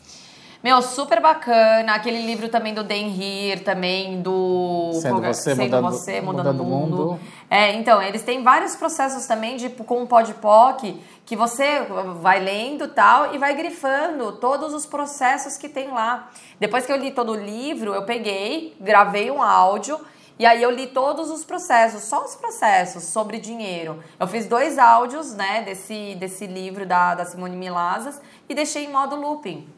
Meu, 0.67 0.81
super 0.81 1.21
bacana. 1.21 1.95
Aquele 1.95 2.25
livro 2.25 2.49
também 2.49 2.73
do 2.73 2.83
Dan 2.83 3.07
Heer, 3.17 3.63
também 3.63 4.21
do... 4.21 4.91
Sendo 5.01 5.21
você, 5.21 5.55
Sendo 5.55 5.63
mudando- 5.63 5.83
você, 5.85 6.19
mudando, 6.19 6.59
o 6.59 6.65
mundo. 6.65 6.97
mundo. 6.97 7.19
É, 7.49 7.71
então, 7.71 8.01
eles 8.01 8.21
têm 8.21 8.43
vários 8.43 8.75
processos 8.75 9.25
também 9.25 9.55
de, 9.55 9.69
com 9.69 10.03
o 10.03 10.07
Podpoc 10.07 11.01
que 11.25 11.37
você 11.37 11.87
vai 12.19 12.41
lendo 12.41 12.83
e 12.83 12.87
tal 12.89 13.33
e 13.33 13.37
vai 13.37 13.55
grifando 13.55 14.33
todos 14.33 14.73
os 14.73 14.85
processos 14.85 15.55
que 15.55 15.69
tem 15.69 15.89
lá. 15.89 16.29
Depois 16.59 16.85
que 16.85 16.91
eu 16.91 16.97
li 16.97 17.11
todo 17.11 17.31
o 17.31 17.35
livro, 17.37 17.93
eu 17.93 18.03
peguei, 18.03 18.75
gravei 18.77 19.31
um 19.31 19.41
áudio 19.41 19.97
e 20.37 20.45
aí 20.45 20.61
eu 20.61 20.69
li 20.69 20.87
todos 20.87 21.31
os 21.31 21.45
processos, 21.45 22.03
só 22.03 22.25
os 22.25 22.35
processos 22.35 23.05
sobre 23.05 23.39
dinheiro. 23.39 24.03
Eu 24.19 24.27
fiz 24.27 24.45
dois 24.45 24.77
áudios, 24.77 25.33
né, 25.33 25.61
desse, 25.61 26.15
desse 26.15 26.45
livro 26.45 26.85
da, 26.85 27.15
da 27.15 27.23
Simone 27.23 27.55
Milazas 27.55 28.19
e 28.49 28.53
deixei 28.53 28.83
em 28.83 28.91
modo 28.91 29.15
looping. 29.15 29.76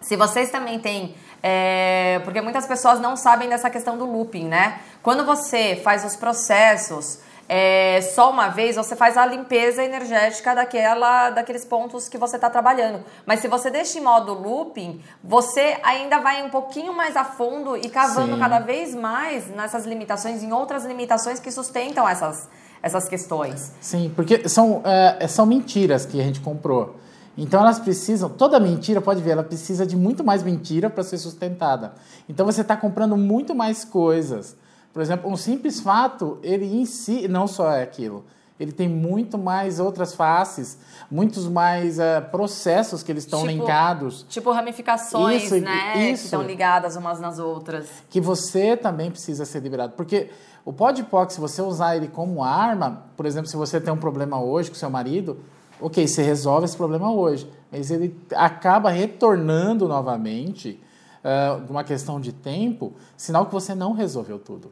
Se 0.00 0.16
vocês 0.16 0.50
também 0.50 0.78
têm. 0.78 1.14
é, 1.42 2.20
porque 2.24 2.40
muitas 2.40 2.66
pessoas 2.66 3.00
não 3.00 3.16
sabem 3.16 3.48
dessa 3.48 3.70
questão 3.70 3.96
do 3.96 4.04
looping, 4.04 4.46
né? 4.46 4.80
Quando 5.02 5.24
você 5.24 5.76
faz 5.82 6.04
os 6.04 6.16
processos 6.16 7.20
é, 7.48 8.00
só 8.02 8.30
uma 8.30 8.48
vez, 8.48 8.76
você 8.76 8.94
faz 8.94 9.16
a 9.16 9.24
limpeza 9.24 9.82
energética 9.82 10.54
daquela, 10.54 11.30
daqueles 11.30 11.64
pontos 11.64 12.06
que 12.06 12.18
você 12.18 12.36
está 12.36 12.50
trabalhando. 12.50 13.02
Mas 13.24 13.40
se 13.40 13.48
você 13.48 13.70
deixa 13.70 13.98
em 13.98 14.02
modo 14.02 14.34
looping, 14.34 15.00
você 15.24 15.78
ainda 15.82 16.18
vai 16.18 16.42
um 16.42 16.50
pouquinho 16.50 16.92
mais 16.92 17.16
a 17.16 17.24
fundo 17.24 17.74
e 17.74 17.88
cavando 17.88 18.34
Sim. 18.34 18.40
cada 18.40 18.58
vez 18.58 18.94
mais 18.94 19.48
nessas 19.48 19.86
limitações, 19.86 20.42
em 20.42 20.52
outras 20.52 20.84
limitações 20.84 21.40
que 21.40 21.50
sustentam 21.50 22.06
essas, 22.06 22.50
essas 22.82 23.08
questões. 23.08 23.72
Sim, 23.80 24.12
porque 24.14 24.46
são, 24.46 24.82
é, 24.84 25.26
são 25.26 25.46
mentiras 25.46 26.04
que 26.04 26.20
a 26.20 26.24
gente 26.24 26.40
comprou. 26.40 26.96
Então 27.40 27.60
elas 27.60 27.78
precisam, 27.78 28.28
toda 28.28 28.58
mentira, 28.58 29.00
pode 29.00 29.22
ver, 29.22 29.30
ela 29.30 29.44
precisa 29.44 29.86
de 29.86 29.96
muito 29.96 30.24
mais 30.24 30.42
mentira 30.42 30.90
para 30.90 31.04
ser 31.04 31.18
sustentada. 31.18 31.92
Então 32.28 32.44
você 32.44 32.62
está 32.62 32.76
comprando 32.76 33.16
muito 33.16 33.54
mais 33.54 33.84
coisas. 33.84 34.56
Por 34.92 35.00
exemplo, 35.00 35.30
um 35.30 35.36
simples 35.36 35.78
fato, 35.80 36.38
ele 36.42 36.66
em 36.66 36.84
si 36.84 37.28
não 37.28 37.46
só 37.46 37.70
é 37.70 37.82
aquilo. 37.82 38.24
Ele 38.58 38.72
tem 38.72 38.88
muito 38.88 39.38
mais 39.38 39.78
outras 39.78 40.14
faces, 40.16 40.78
muitos 41.08 41.46
mais 41.46 42.00
é, 42.00 42.20
processos 42.20 43.04
que 43.04 43.12
eles 43.12 43.22
estão 43.22 43.42
Tipo- 43.42 43.52
linkados, 43.52 44.26
Tipo 44.28 44.50
ramificações, 44.50 45.44
Isso, 45.44 45.60
né? 45.60 45.92
Que 45.92 45.98
isso. 46.10 46.24
estão 46.24 46.42
ligadas 46.42 46.96
umas 46.96 47.20
nas 47.20 47.38
outras. 47.38 47.86
que 48.10 48.20
você 48.20 48.76
também 48.76 49.12
precisa 49.12 49.44
ser 49.44 49.60
liberado. 49.62 49.92
Porque 49.96 50.30
o 50.64 50.72
podpoc, 50.72 51.30
se 51.32 51.38
você 51.40 51.62
usar 51.62 51.94
ele 51.96 52.08
como 52.08 52.42
arma, 52.42 53.04
por 53.16 53.26
exemplo, 53.26 53.48
se 53.48 53.56
você 53.56 53.80
tem 53.80 53.92
um 53.92 53.96
problema 53.96 54.42
hoje 54.42 54.70
com 54.70 54.74
seu 54.76 54.90
marido, 54.90 55.36
ok, 55.80 56.06
você 56.06 56.22
resolve 56.22 56.64
esse 56.64 56.76
problema 56.76 57.12
hoje, 57.12 57.50
mas 57.70 57.90
ele 57.90 58.18
acaba 58.34 58.90
retornando 58.90 59.86
novamente, 59.88 60.80
ah, 61.24 61.60
uma 61.68 61.84
questão 61.84 62.20
de 62.20 62.32
tempo, 62.32 62.92
sinal 63.16 63.46
que 63.46 63.52
você 63.52 63.74
não 63.74 63.92
resolveu 63.92 64.38
tudo. 64.38 64.70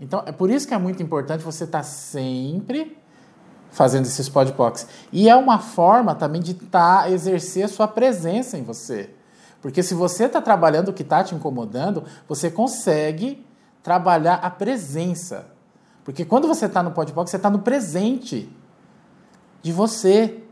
Então, 0.00 0.22
é 0.26 0.32
por 0.32 0.50
isso 0.50 0.66
que 0.66 0.74
é 0.74 0.78
muito 0.78 1.02
importante 1.02 1.44
você 1.44 1.64
estar 1.64 1.82
sempre 1.82 2.96
fazendo 3.70 4.04
esses 4.04 4.28
podpocs. 4.28 4.86
E 5.12 5.28
é 5.28 5.36
uma 5.36 5.58
forma 5.58 6.14
também 6.14 6.40
de 6.40 6.54
tá, 6.54 7.10
exercer 7.10 7.64
a 7.64 7.68
sua 7.68 7.88
presença 7.88 8.58
em 8.58 8.62
você. 8.62 9.10
Porque 9.60 9.82
se 9.82 9.94
você 9.94 10.24
está 10.24 10.40
trabalhando 10.40 10.88
o 10.88 10.92
que 10.92 11.02
está 11.02 11.22
te 11.22 11.34
incomodando, 11.34 12.04
você 12.28 12.50
consegue 12.50 13.44
trabalhar 13.82 14.34
a 14.34 14.50
presença. 14.50 15.46
Porque 16.04 16.24
quando 16.24 16.48
você 16.48 16.66
está 16.66 16.82
no 16.82 16.90
podpoc, 16.90 17.30
você 17.30 17.36
está 17.36 17.48
no 17.48 17.60
presente 17.60 18.50
de 19.62 19.72
você. 19.72 20.42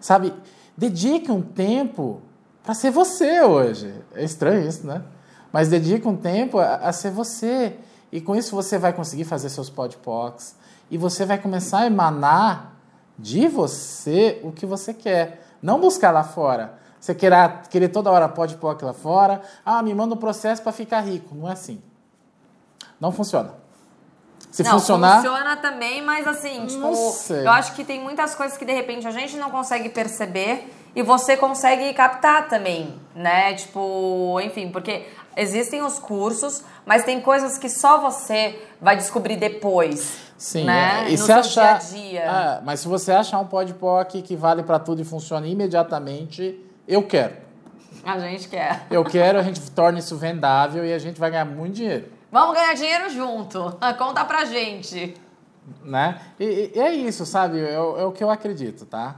Sabe? 0.00 0.34
Dedique 0.76 1.30
um 1.30 1.40
tempo 1.40 2.20
para 2.62 2.74
ser 2.74 2.90
você 2.90 3.42
hoje. 3.42 3.94
É 4.14 4.24
estranho 4.24 4.66
isso, 4.66 4.86
né? 4.86 5.02
Mas 5.52 5.68
dedique 5.68 6.06
um 6.06 6.16
tempo 6.16 6.58
a, 6.58 6.76
a 6.76 6.92
ser 6.92 7.10
você. 7.10 7.76
E 8.12 8.20
com 8.20 8.34
isso 8.34 8.54
você 8.54 8.78
vai 8.78 8.92
conseguir 8.92 9.24
fazer 9.24 9.48
seus 9.48 9.70
podpocs. 9.70 10.56
E 10.90 10.98
você 10.98 11.24
vai 11.24 11.38
começar 11.38 11.80
a 11.80 11.86
emanar 11.86 12.76
de 13.18 13.46
você 13.46 14.40
o 14.42 14.50
que 14.50 14.66
você 14.66 14.92
quer. 14.92 15.46
Não 15.62 15.80
buscar 15.80 16.10
lá 16.10 16.24
fora. 16.24 16.78
Você 16.98 17.14
querer, 17.14 17.62
querer 17.70 17.88
toda 17.88 18.10
hora 18.10 18.28
podpoc 18.28 18.82
lá 18.82 18.92
fora. 18.92 19.40
Ah, 19.64 19.82
me 19.82 19.94
manda 19.94 20.14
um 20.14 20.18
processo 20.18 20.62
para 20.62 20.72
ficar 20.72 21.00
rico. 21.00 21.34
Não 21.34 21.48
é 21.48 21.52
assim. 21.52 21.80
Não 23.00 23.12
funciona. 23.12 23.59
Se 24.50 24.62
não, 24.64 24.72
funcionar. 24.72 25.16
funciona 25.16 25.56
também, 25.56 26.02
mas 26.02 26.26
assim, 26.26 26.66
tipo, 26.66 26.92
eu 27.32 27.50
acho 27.52 27.74
que 27.74 27.84
tem 27.84 28.00
muitas 28.00 28.34
coisas 28.34 28.58
que 28.58 28.64
de 28.64 28.72
repente 28.72 29.06
a 29.06 29.10
gente 29.12 29.36
não 29.36 29.50
consegue 29.50 29.88
perceber 29.88 30.68
e 30.94 31.02
você 31.02 31.36
consegue 31.36 31.92
captar 31.94 32.48
também, 32.48 32.94
né? 33.14 33.54
Tipo, 33.54 34.40
enfim, 34.42 34.70
porque 34.70 35.06
existem 35.36 35.82
os 35.82 35.98
cursos, 35.98 36.64
mas 36.84 37.04
tem 37.04 37.20
coisas 37.20 37.56
que 37.58 37.68
só 37.68 38.00
você 38.00 38.60
vai 38.80 38.96
descobrir 38.96 39.36
depois. 39.36 40.18
Sim, 40.36 40.64
né? 40.64 41.04
é. 41.04 41.10
e 41.10 41.18
no 41.18 41.24
se 41.24 41.30
achar, 41.30 41.78
dia 41.78 41.98
a 41.98 42.00
dia. 42.00 42.30
Ah, 42.30 42.60
mas 42.64 42.80
se 42.80 42.88
você 42.88 43.12
achar 43.12 43.38
um 43.38 43.46
podpoc 43.46 44.22
que 44.22 44.34
vale 44.34 44.62
para 44.62 44.78
tudo 44.78 45.00
e 45.02 45.04
funciona 45.04 45.46
imediatamente, 45.46 46.58
eu 46.88 47.02
quero. 47.02 47.34
A 48.02 48.18
gente 48.18 48.48
quer. 48.48 48.86
Eu 48.90 49.04
quero, 49.04 49.38
a 49.38 49.42
gente 49.42 49.60
torna 49.70 49.98
isso 49.98 50.16
vendável 50.16 50.84
e 50.84 50.92
a 50.92 50.98
gente 50.98 51.20
vai 51.20 51.30
ganhar 51.30 51.44
muito 51.44 51.74
dinheiro, 51.74 52.06
Vamos 52.32 52.54
ganhar 52.54 52.74
dinheiro 52.74 53.08
junto. 53.10 53.76
Conta 53.98 54.24
pra 54.24 54.44
gente. 54.44 55.14
né? 55.84 56.20
E, 56.38 56.72
e 56.74 56.78
é 56.80 56.92
isso, 56.94 57.24
sabe? 57.26 57.60
É, 57.60 57.78
o- 57.78 57.98
é 57.98 58.04
o 58.04 58.12
que 58.12 58.22
eu 58.22 58.30
acredito, 58.30 58.84
tá? 58.86 59.16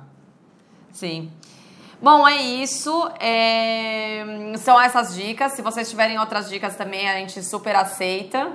Sim. 0.93 1.31
Bom, 2.01 2.27
é 2.27 2.37
isso. 2.43 3.11
É, 3.21 4.25
São 4.59 4.81
essas 4.81 5.15
dicas. 5.15 5.53
Se 5.53 5.63
vocês 5.63 5.89
tiverem 5.89 6.19
outras 6.19 6.49
dicas 6.49 6.75
também, 6.77 7.09
a 7.09 7.15
gente 7.19 7.43
super 7.43 7.77
aceita. 7.77 8.53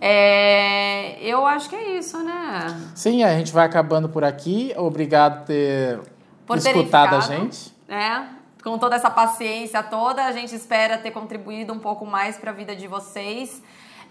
É, 0.00 1.16
Eu 1.22 1.46
acho 1.46 1.68
que 1.68 1.76
é 1.76 1.96
isso, 1.98 2.18
né? 2.22 2.90
Sim, 2.94 3.22
a 3.22 3.30
gente 3.38 3.52
vai 3.52 3.66
acabando 3.66 4.08
por 4.08 4.24
aqui. 4.24 4.72
Obrigado 4.76 5.40
por 5.40 5.46
ter 5.46 6.00
Por 6.46 6.56
escutado 6.58 7.16
a 7.16 7.20
ficado, 7.22 7.40
gente. 7.40 7.72
né? 7.88 8.28
Com 8.62 8.76
toda 8.78 8.96
essa 8.96 9.10
paciência 9.10 9.82
toda, 9.82 10.24
a 10.24 10.32
gente 10.32 10.54
espera 10.54 10.98
ter 10.98 11.10
contribuído 11.10 11.72
um 11.72 11.78
pouco 11.78 12.04
mais 12.04 12.36
para 12.36 12.50
a 12.50 12.54
vida 12.54 12.76
de 12.76 12.86
vocês. 12.86 13.62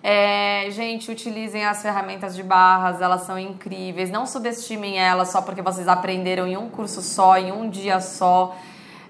É, 0.01 0.67
gente, 0.71 1.11
utilizem 1.11 1.65
as 1.65 1.81
ferramentas 1.81 2.35
de 2.35 2.41
barras, 2.41 3.01
elas 3.01 3.23
são 3.23 3.37
incríveis. 3.37 4.09
Não 4.09 4.25
subestimem 4.25 4.97
elas 4.97 5.29
só 5.29 5.41
porque 5.41 5.61
vocês 5.61 5.87
aprenderam 5.87 6.47
em 6.47 6.57
um 6.57 6.69
curso 6.69 7.01
só, 7.01 7.37
em 7.37 7.51
um 7.51 7.69
dia 7.69 7.99
só. 7.99 8.55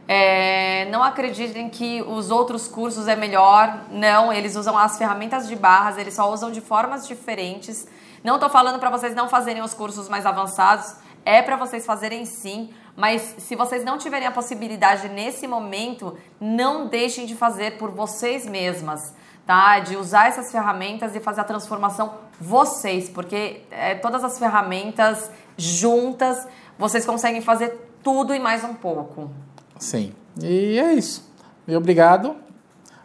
É, 0.07 0.87
não 0.91 1.03
acreditem 1.03 1.69
que 1.69 2.01
os 2.01 2.31
outros 2.31 2.67
cursos 2.67 3.07
é 3.07 3.15
melhor. 3.15 3.81
Não, 3.91 4.33
eles 4.33 4.55
usam 4.55 4.75
as 4.77 4.97
ferramentas 4.97 5.47
de 5.47 5.55
barras, 5.55 5.97
eles 5.97 6.15
só 6.15 6.31
usam 6.33 6.51
de 6.51 6.61
formas 6.61 7.07
diferentes. 7.07 7.87
Não 8.23 8.39
tô 8.39 8.49
falando 8.49 8.79
para 8.79 8.89
vocês 8.89 9.13
não 9.13 9.29
fazerem 9.29 9.61
os 9.61 9.73
cursos 9.73 10.09
mais 10.09 10.25
avançados, 10.25 10.95
é 11.23 11.41
para 11.41 11.55
vocês 11.55 11.85
fazerem 11.85 12.25
sim, 12.25 12.73
mas 12.95 13.35
se 13.37 13.55
vocês 13.55 13.83
não 13.83 13.97
tiverem 13.97 14.27
a 14.27 14.31
possibilidade 14.31 15.07
nesse 15.07 15.47
momento, 15.47 16.17
não 16.39 16.87
deixem 16.87 17.25
de 17.25 17.35
fazer 17.35 17.77
por 17.77 17.91
vocês 17.91 18.45
mesmas, 18.45 19.13
tá? 19.49 19.79
De 19.79 19.97
usar 19.97 20.27
essas 20.27 20.51
ferramentas 20.51 21.15
e 21.15 21.19
fazer 21.19 21.41
a 21.41 21.43
transformação 21.43 22.13
vocês, 22.39 23.09
porque 23.09 23.63
é, 23.71 23.95
todas 23.95 24.23
as 24.23 24.37
ferramentas 24.37 25.31
juntas, 25.57 26.47
vocês 26.77 27.03
conseguem 27.03 27.41
fazer 27.41 27.89
tudo 28.03 28.35
e 28.35 28.37
mais 28.37 28.63
um 28.63 28.75
pouco. 28.75 29.31
Sim. 29.79 30.13
E 30.39 30.77
é 30.77 30.93
isso. 30.93 31.27
E 31.67 31.75
obrigado. 31.75 32.35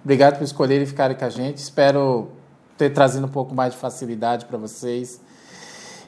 Obrigado 0.04 0.36
por 0.36 0.44
escolherem 0.44 0.84
ficarem 0.84 1.16
com 1.16 1.24
a 1.24 1.30
gente. 1.30 1.56
Espero 1.56 2.30
ter 2.76 2.90
trazido 2.90 3.24
um 3.24 3.30
pouco 3.30 3.54
mais 3.54 3.72
de 3.72 3.78
facilidade 3.78 4.44
para 4.44 4.58
vocês. 4.58 5.22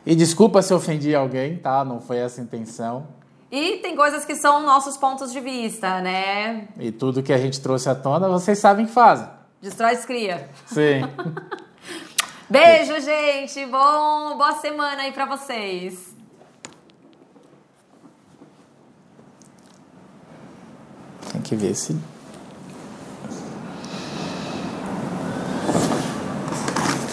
E 0.04 0.14
desculpa 0.14 0.60
se 0.60 0.74
ofendi 0.74 1.14
alguém, 1.14 1.56
tá? 1.56 1.82
Não 1.82 1.98
foi 1.98 2.18
essa 2.18 2.42
a 2.42 2.44
intenção. 2.44 3.06
E 3.50 3.78
tem 3.78 3.96
coisas 3.96 4.26
que 4.26 4.34
são 4.34 4.62
nossos 4.62 4.98
pontos 4.98 5.32
de 5.32 5.40
vista, 5.40 6.02
né? 6.02 6.68
E 6.78 6.92
tudo 6.92 7.22
que 7.22 7.32
a 7.32 7.38
gente 7.38 7.58
trouxe 7.58 7.88
à 7.88 7.94
tona, 7.94 8.28
vocês 8.28 8.58
sabem 8.58 8.84
que 8.84 8.92
fazem. 8.92 9.35
Destrói 9.60 9.96
cria. 9.98 10.48
Sim. 10.66 11.02
Beijo, 12.48 13.00
gente. 13.00 13.64
Bom, 13.66 14.36
boa 14.36 14.54
semana 14.60 15.02
aí 15.02 15.12
pra 15.12 15.26
vocês. 15.26 16.14
Tem 21.32 21.40
que 21.42 21.56
ver 21.56 21.74
se. 21.74 21.96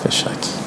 Fechar 0.03 0.31
aqui. 0.31 0.53